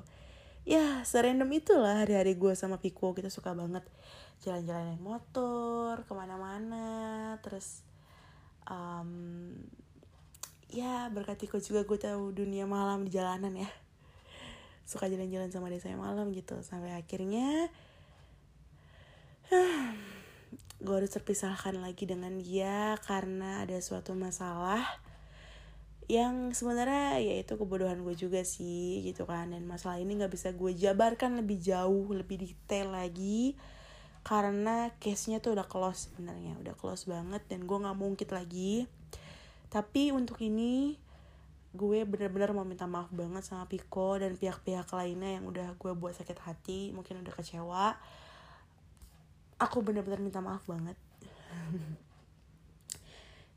[0.65, 3.83] Ya serandom itulah hari-hari gue sama Piko kita suka banget
[4.41, 6.87] jalan-jalan naik motor ke mana-mana.
[7.43, 7.83] Terus
[8.65, 9.53] um,
[10.71, 13.69] ya berkat Piko juga gue tahu dunia malam di jalanan ya.
[14.89, 16.57] Suka jalan-jalan sama desa malam gitu.
[16.65, 17.69] Sampai akhirnya
[20.85, 24.81] gue harus terpisahkan lagi dengan dia karena ada suatu masalah
[26.05, 29.53] yang sebenarnya ya itu kebodohan gue juga sih gitu kan.
[29.53, 33.57] Dan masalah ini nggak bisa gue jabarkan lebih jauh lebih detail lagi
[34.25, 38.89] karena case nya tuh udah close sebenarnya udah close banget dan gue nggak mungkin lagi.
[39.69, 40.97] Tapi untuk ini
[41.75, 46.15] gue bener-bener mau minta maaf banget sama Piko dan pihak-pihak lainnya yang udah gue buat
[46.15, 47.99] sakit hati mungkin udah kecewa
[49.59, 50.97] aku bener-bener minta maaf banget.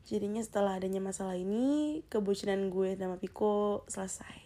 [0.08, 4.40] Jadinya setelah adanya masalah ini kebucinan gue sama Piko selesai.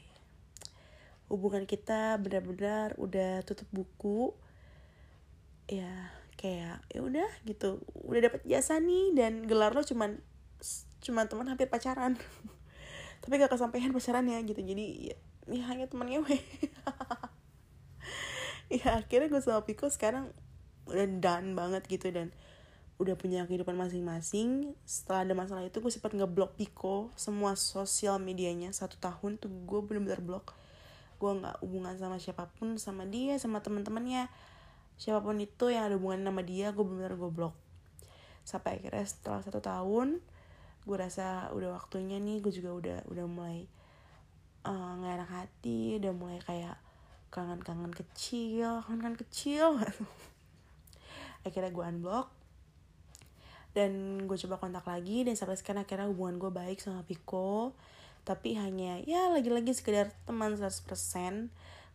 [1.31, 4.35] Hubungan kita benar-benar udah tutup buku.
[5.71, 7.79] Ya kayak ya udah gitu.
[7.95, 10.19] Udah dapat jasa nih dan gelar lo cuman
[10.99, 12.19] cuman teman hampir pacaran.
[13.23, 14.59] Tapi gak kesampaian pacaran ya gitu.
[14.59, 16.43] Jadi ya, ya hanya teman ngewe
[18.83, 20.35] ya akhirnya gue sama Piko sekarang
[20.93, 22.31] udah done banget gitu dan
[23.03, 24.77] udah punya kehidupan masing-masing.
[24.87, 28.71] Setelah ada masalah itu gue sempat ngeblok Piko semua sosial medianya.
[28.71, 30.55] Satu tahun tuh gue bener-bener blok.
[31.19, 34.31] Gue nggak hubungan sama siapa pun sama dia sama teman-temannya.
[35.01, 37.55] Siapa pun itu yang ada hubungan sama dia gue bener-bener gue blok.
[38.47, 40.23] Sampai akhirnya setelah satu tahun
[40.83, 43.71] gue rasa udah waktunya nih gue juga udah udah mulai
[44.67, 46.75] uh, nggak enak hati udah mulai kayak
[47.31, 49.79] kangen-kangen kecil kangen-kangen kecil
[51.43, 52.29] akhirnya gue unblock.
[53.73, 57.73] Dan gue coba kontak lagi dan sampai sekarang akhirnya hubungan gue baik sama Piko
[58.23, 61.51] tapi hanya ya lagi-lagi sekedar teman 100%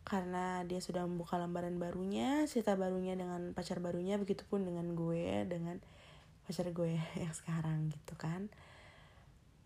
[0.08, 5.80] karena dia sudah membuka lembaran barunya cerita barunya dengan pacar barunya begitupun dengan gue dengan
[6.48, 8.52] pacar gue yang sekarang gitu kan.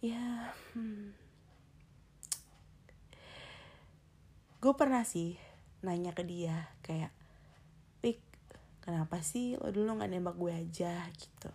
[0.02, 1.13] Ya hmm.
[4.62, 5.38] gue pernah sih
[5.82, 7.10] nanya ke dia kayak
[8.82, 11.06] kenapa sih lo dulu nggak nembak gue aja?
[11.13, 11.50] Gitu.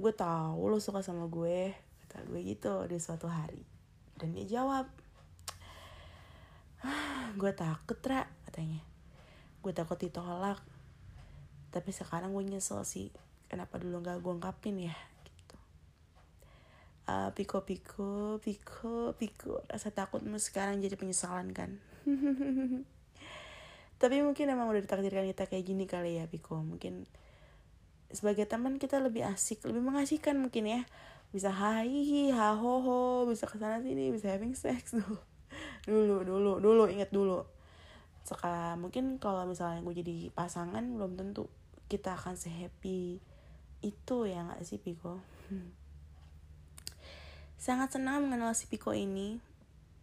[0.00, 1.76] Gue tahu lo suka sama gue
[2.08, 3.60] kata gue gitu di suatu hari.
[4.16, 4.88] Dan dia jawab
[7.40, 8.80] gue takut ra katanya.
[9.60, 10.58] Gue takut ditolak.
[11.68, 13.12] Tapi sekarang gue nyesel sih
[13.46, 14.96] kenapa dulu gak gue ungkapin ya?
[15.24, 15.56] Gitu.
[17.04, 21.80] Uh, piko piko piko piko rasa takutmu sekarang jadi penyesalan kan
[23.98, 27.10] tapi mungkin emang udah ditakdirkan kita kayak gini kali ya piko mungkin
[28.08, 30.82] sebagai teman kita lebih asik lebih mengasihkan mungkin ya.
[31.28, 35.20] Bisa hai hahoho bisa ke sana sini bisa having sex dulu
[35.84, 37.44] dulu dulu dulu inget dulu.
[38.24, 41.52] Sekarang mungkin kalau misalnya gue jadi pasangan belum tentu
[41.92, 43.20] kita akan sehappy.
[43.84, 45.20] Itu ya nggak sih Piko
[47.58, 49.42] sangat senang mengenal si Piko ini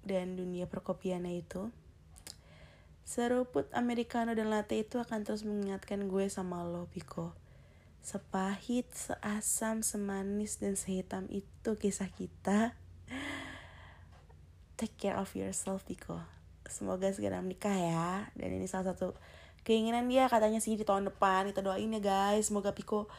[0.04, 1.72] dan dunia perkopiannya itu
[3.06, 7.46] seruput americano dan latte itu akan terus mengingatkan gue sama lo Piko
[8.06, 12.78] sepahit, seasam, semanis, dan sehitam itu kisah kita.
[14.78, 16.22] Take care of yourself, Piko.
[16.70, 18.30] Semoga segera menikah ya.
[18.38, 19.18] Dan ini salah satu
[19.66, 21.50] keinginan dia katanya sih di tahun depan.
[21.50, 22.54] Kita doain ya guys.
[22.54, 23.10] Semoga Piko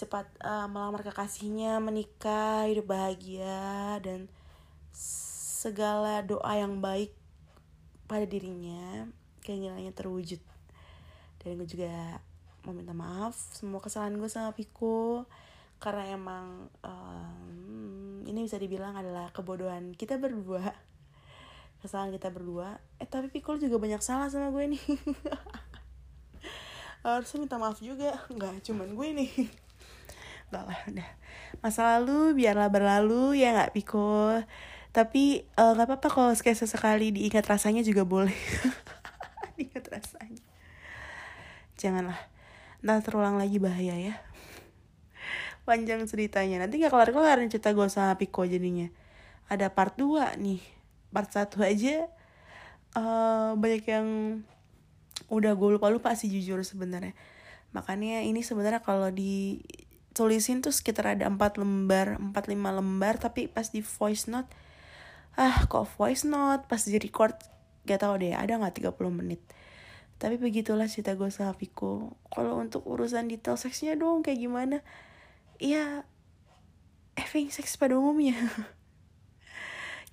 [0.00, 4.32] cepat uh, melamar kekasihnya, menikah, hidup bahagia, dan
[4.96, 7.12] segala doa yang baik
[8.08, 9.12] pada dirinya
[9.50, 10.38] keinginannya terwujud.
[11.42, 12.22] Dan gue juga
[12.62, 15.24] mau minta maaf semua kesalahan gue sama Piko
[15.80, 20.70] karena emang um, ini bisa dibilang adalah kebodohan kita berdua.
[21.82, 22.78] Kesalahan kita berdua.
[23.02, 24.82] Eh tapi Piko juga banyak salah sama gue nih.
[27.02, 28.14] Harusnya minta maaf juga.
[28.30, 29.32] Nggak cuman gue nih.
[30.54, 31.10] Gak lah udah.
[31.64, 34.38] Masa lalu biarlah berlalu ya nggak Piko
[34.90, 38.34] tapi uh, gak apa-apa kalau sekali sesekali diingat rasanya juga boleh
[39.60, 40.44] diingat rasanya.
[41.76, 42.20] Janganlah.
[42.80, 44.14] Ntar terulang lagi bahaya ya.
[45.68, 46.64] Panjang ceritanya.
[46.64, 48.88] Nanti nggak kelar kelar cerita gue sama Piko jadinya.
[49.52, 50.60] Ada part 2 nih.
[51.12, 52.08] Part 1 aja
[52.96, 54.06] uh, banyak yang
[55.30, 57.14] udah gue lupa lupa sih jujur sebenarnya.
[57.70, 59.62] Makanya ini sebenarnya kalau di
[60.10, 64.50] tulisin tuh sekitar ada 4 lembar 4 5 lembar tapi pas di voice note
[65.38, 66.66] ah kok voice note?
[66.66, 67.38] Pas di record
[67.88, 69.40] gak tau deh ada nggak 30 menit?
[70.20, 74.84] Tapi begitulah cerita gue sama Piko kalau untuk urusan detail seksnya dong kayak gimana?
[75.56, 76.04] Ya
[77.16, 78.36] having sex pada umumnya.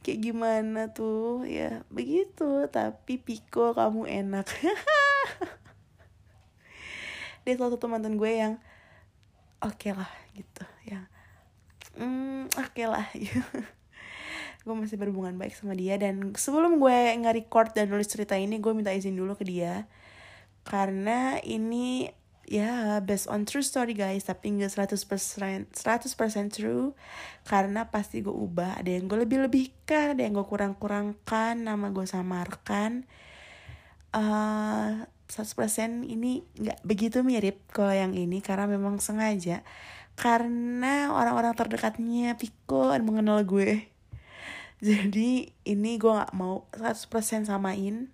[0.07, 1.43] Kayak gimana tuh?
[1.43, 2.71] Ya begitu.
[2.71, 4.47] Tapi Piko kamu enak.
[7.43, 8.55] Dia salah satu mantan gue yang
[9.59, 10.63] oke okay lah gitu.
[10.87, 11.11] Ya.
[11.99, 13.11] Hmm oke okay lah
[14.67, 15.95] gue masih berhubungan baik sama dia.
[15.95, 19.87] Dan sebelum gue nge-record dan nulis cerita ini gue minta izin dulu ke dia.
[20.67, 22.11] Karena ini
[22.47, 24.27] ya based on true story guys.
[24.27, 25.71] Tapi nggak 100% 100%
[26.51, 26.91] true.
[27.47, 28.83] Karena pasti gue ubah.
[28.83, 33.07] Ada yang gue lebih-lebihkan ada yang gue kurang-kurangkan nama gue samarkan.
[34.11, 39.63] Uh, 100% ini nggak begitu mirip kalau yang ini karena memang sengaja.
[40.17, 43.96] Karena orang-orang terdekatnya Piko mengenal gue
[44.77, 48.13] jadi ini gue gak mau 100% samain.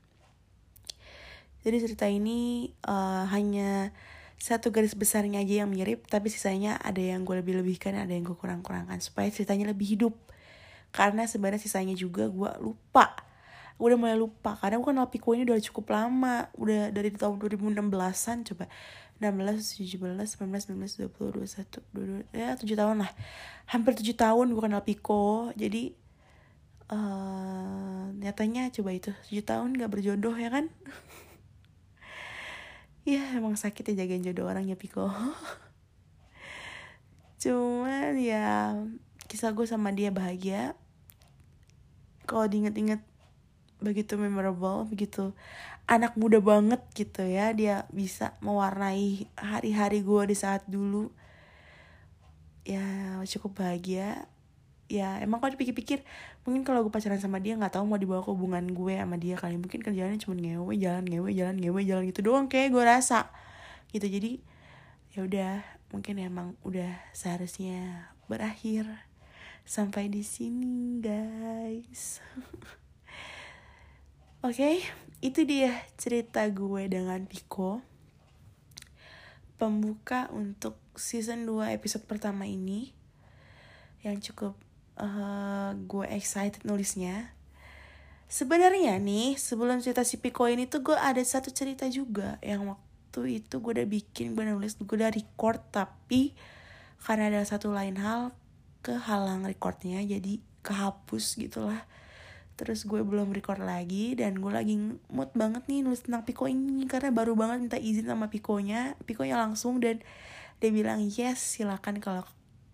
[1.63, 3.91] Jadi cerita ini uh, hanya
[4.39, 8.35] satu garis besarnya aja yang mirip tapi sisanya ada yang gue lebih-lebihkan ada yang gue
[8.35, 10.15] kurang-kurangkan supaya ceritanya lebih hidup.
[10.95, 13.11] Karena sebenarnya sisanya juga gue lupa.
[13.75, 14.55] Gue udah mulai lupa.
[14.55, 16.47] Karena gue kenal Piko ini udah cukup lama.
[16.55, 18.71] Udah dari tahun 2016an coba.
[19.19, 23.11] 16, 17, 19, 19, 20, 21, 22, ya 7 tahun lah.
[23.71, 25.95] Hampir 7 tahun gue kenal Piko jadi
[26.93, 30.69] uh, nyatanya coba itu tujuh tahun gak berjodoh ya kan?
[33.03, 35.11] Ya emang sakit ya jagain jodoh orang ya Piko.
[37.43, 38.79] Cuman ya
[39.27, 40.71] kisah gue sama dia bahagia.
[42.23, 43.03] Kalau diinget-inget
[43.83, 45.35] begitu memorable begitu
[45.83, 51.11] anak muda banget gitu ya dia bisa mewarnai hari-hari gue di saat dulu.
[52.63, 54.31] Ya cukup bahagia
[54.93, 56.05] ya emang kalau dipikir-pikir
[56.45, 59.33] mungkin kalau gue pacaran sama dia nggak tahu mau dibawa ke hubungan gue sama dia
[59.33, 59.57] kali.
[59.57, 63.33] Mungkin kerjanya cuma ngewe jalan ngewe jalan ngewe jalan gitu doang kayak gue rasa.
[63.89, 64.37] Gitu jadi
[65.17, 68.85] ya udah mungkin emang udah seharusnya berakhir
[69.65, 72.21] sampai di sini guys.
[74.45, 74.75] Oke okay,
[75.25, 77.81] itu dia cerita gue dengan Piko.
[79.57, 82.93] Pembuka untuk season 2 episode pertama ini
[84.03, 84.59] yang cukup
[84.99, 87.33] uh, gue excited nulisnya.
[88.29, 93.45] Sebenarnya nih sebelum cerita si Piko ini tuh gue ada satu cerita juga yang waktu
[93.45, 96.33] itu gue udah bikin gue nulis gue udah record tapi
[96.97, 98.33] karena ada satu lain hal
[98.81, 101.85] kehalang recordnya jadi kehapus gitulah.
[102.53, 104.77] Terus gue belum record lagi dan gue lagi
[105.09, 109.41] mood banget nih nulis tentang Piko ini karena baru banget minta izin sama Pikonya Pikonya
[109.41, 110.01] langsung dan
[110.61, 112.23] dia bilang yes silakan kalau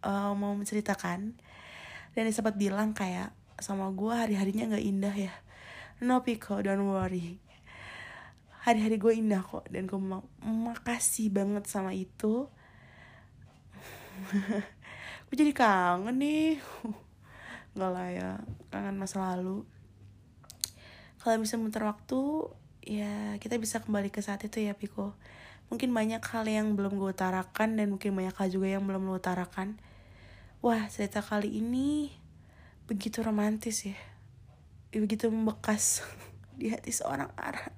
[0.04, 1.36] uh, mau menceritakan
[2.20, 3.32] dan dia sempat bilang kayak
[3.64, 5.32] sama gue hari-harinya nggak indah ya.
[6.04, 7.40] No Pico don't worry.
[8.68, 9.72] Hari-hari gue indah kok.
[9.72, 12.52] Dan gue mau makasih banget sama itu.
[15.32, 16.60] Gue jadi kangen nih.
[17.80, 18.30] Nggak lah ya
[18.68, 19.64] kangen masa lalu.
[21.24, 22.52] Kalau bisa muter waktu
[22.84, 25.16] ya kita bisa kembali ke saat itu ya Piko.
[25.72, 29.16] Mungkin banyak hal yang belum gue utarakan dan mungkin banyak hal juga yang belum lo
[29.16, 29.80] utarakan
[30.60, 32.12] Wah, cerita kali ini
[32.84, 33.96] begitu romantis ya.
[34.92, 36.04] Begitu membekas
[36.60, 37.72] di hati seorang Ara.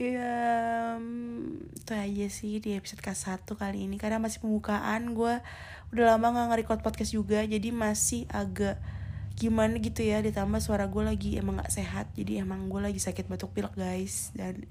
[0.00, 0.96] Ya,
[1.76, 4.00] itu aja sih di episode ke-1 kali ini.
[4.00, 5.44] Karena masih pembukaan, gue
[5.92, 7.44] udah lama gak nge-record podcast juga.
[7.44, 8.80] Jadi masih agak
[9.36, 10.24] gimana gitu ya.
[10.24, 12.16] Ditambah suara gue lagi emang gak sehat.
[12.16, 14.32] Jadi emang gue lagi sakit batuk pilek guys.
[14.32, 14.64] Dan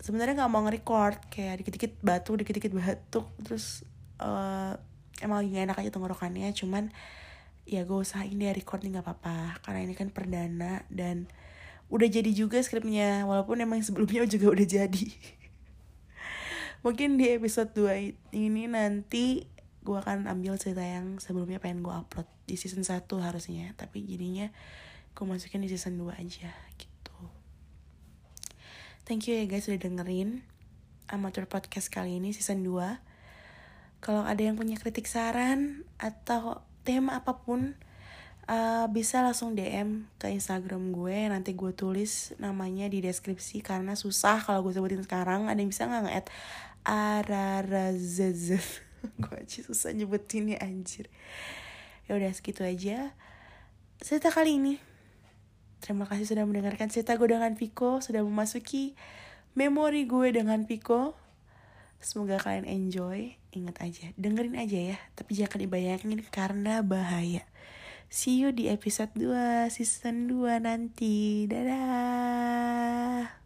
[0.00, 1.28] sebenarnya gak mau nge-record.
[1.28, 3.28] Kayak dikit-dikit batuk, dikit-dikit batuk.
[3.44, 3.84] Terus...
[4.16, 4.80] Uh,
[5.24, 6.92] emang lagi gak enak aja tenggorokannya cuman
[7.66, 11.26] ya gue usahain deh recording gak apa-apa karena ini kan perdana dan
[11.86, 15.06] udah jadi juga skripnya walaupun emang sebelumnya juga udah jadi.
[16.82, 19.46] Mungkin di episode 2 ini nanti
[19.86, 24.50] gue akan ambil cerita yang sebelumnya pengen gue upload di season 1 harusnya tapi jadinya
[25.14, 27.18] gue masukin di season 2 aja gitu.
[29.06, 30.42] Thank you ya guys udah dengerin
[31.06, 33.05] amateur podcast kali ini season 2
[34.06, 37.74] kalau ada yang punya kritik saran atau tema apa pun
[38.46, 41.26] uh, bisa langsung DM ke Instagram gue.
[41.26, 45.50] Nanti gue tulis namanya di deskripsi karena susah kalau gue sebutin sekarang.
[45.50, 46.26] Ada yang bisa nggak nge-add?
[49.22, 51.10] Gue aja susah nyebutinnya anjir
[52.06, 53.14] ya udah segitu aja
[53.98, 54.74] cerita kali ini.
[55.82, 58.96] Terima kasih sudah mendengarkan cerita gue dengan Piko sudah memasuki
[59.58, 61.14] memori gue dengan Piko
[62.00, 64.98] semoga kalian enjoy ingat aja dengerin aja ya.
[65.16, 67.48] Tapi jangan dibayangin karena bahaya.
[68.06, 71.48] See you di episode 2 season 2 nanti.
[71.48, 73.45] Dadah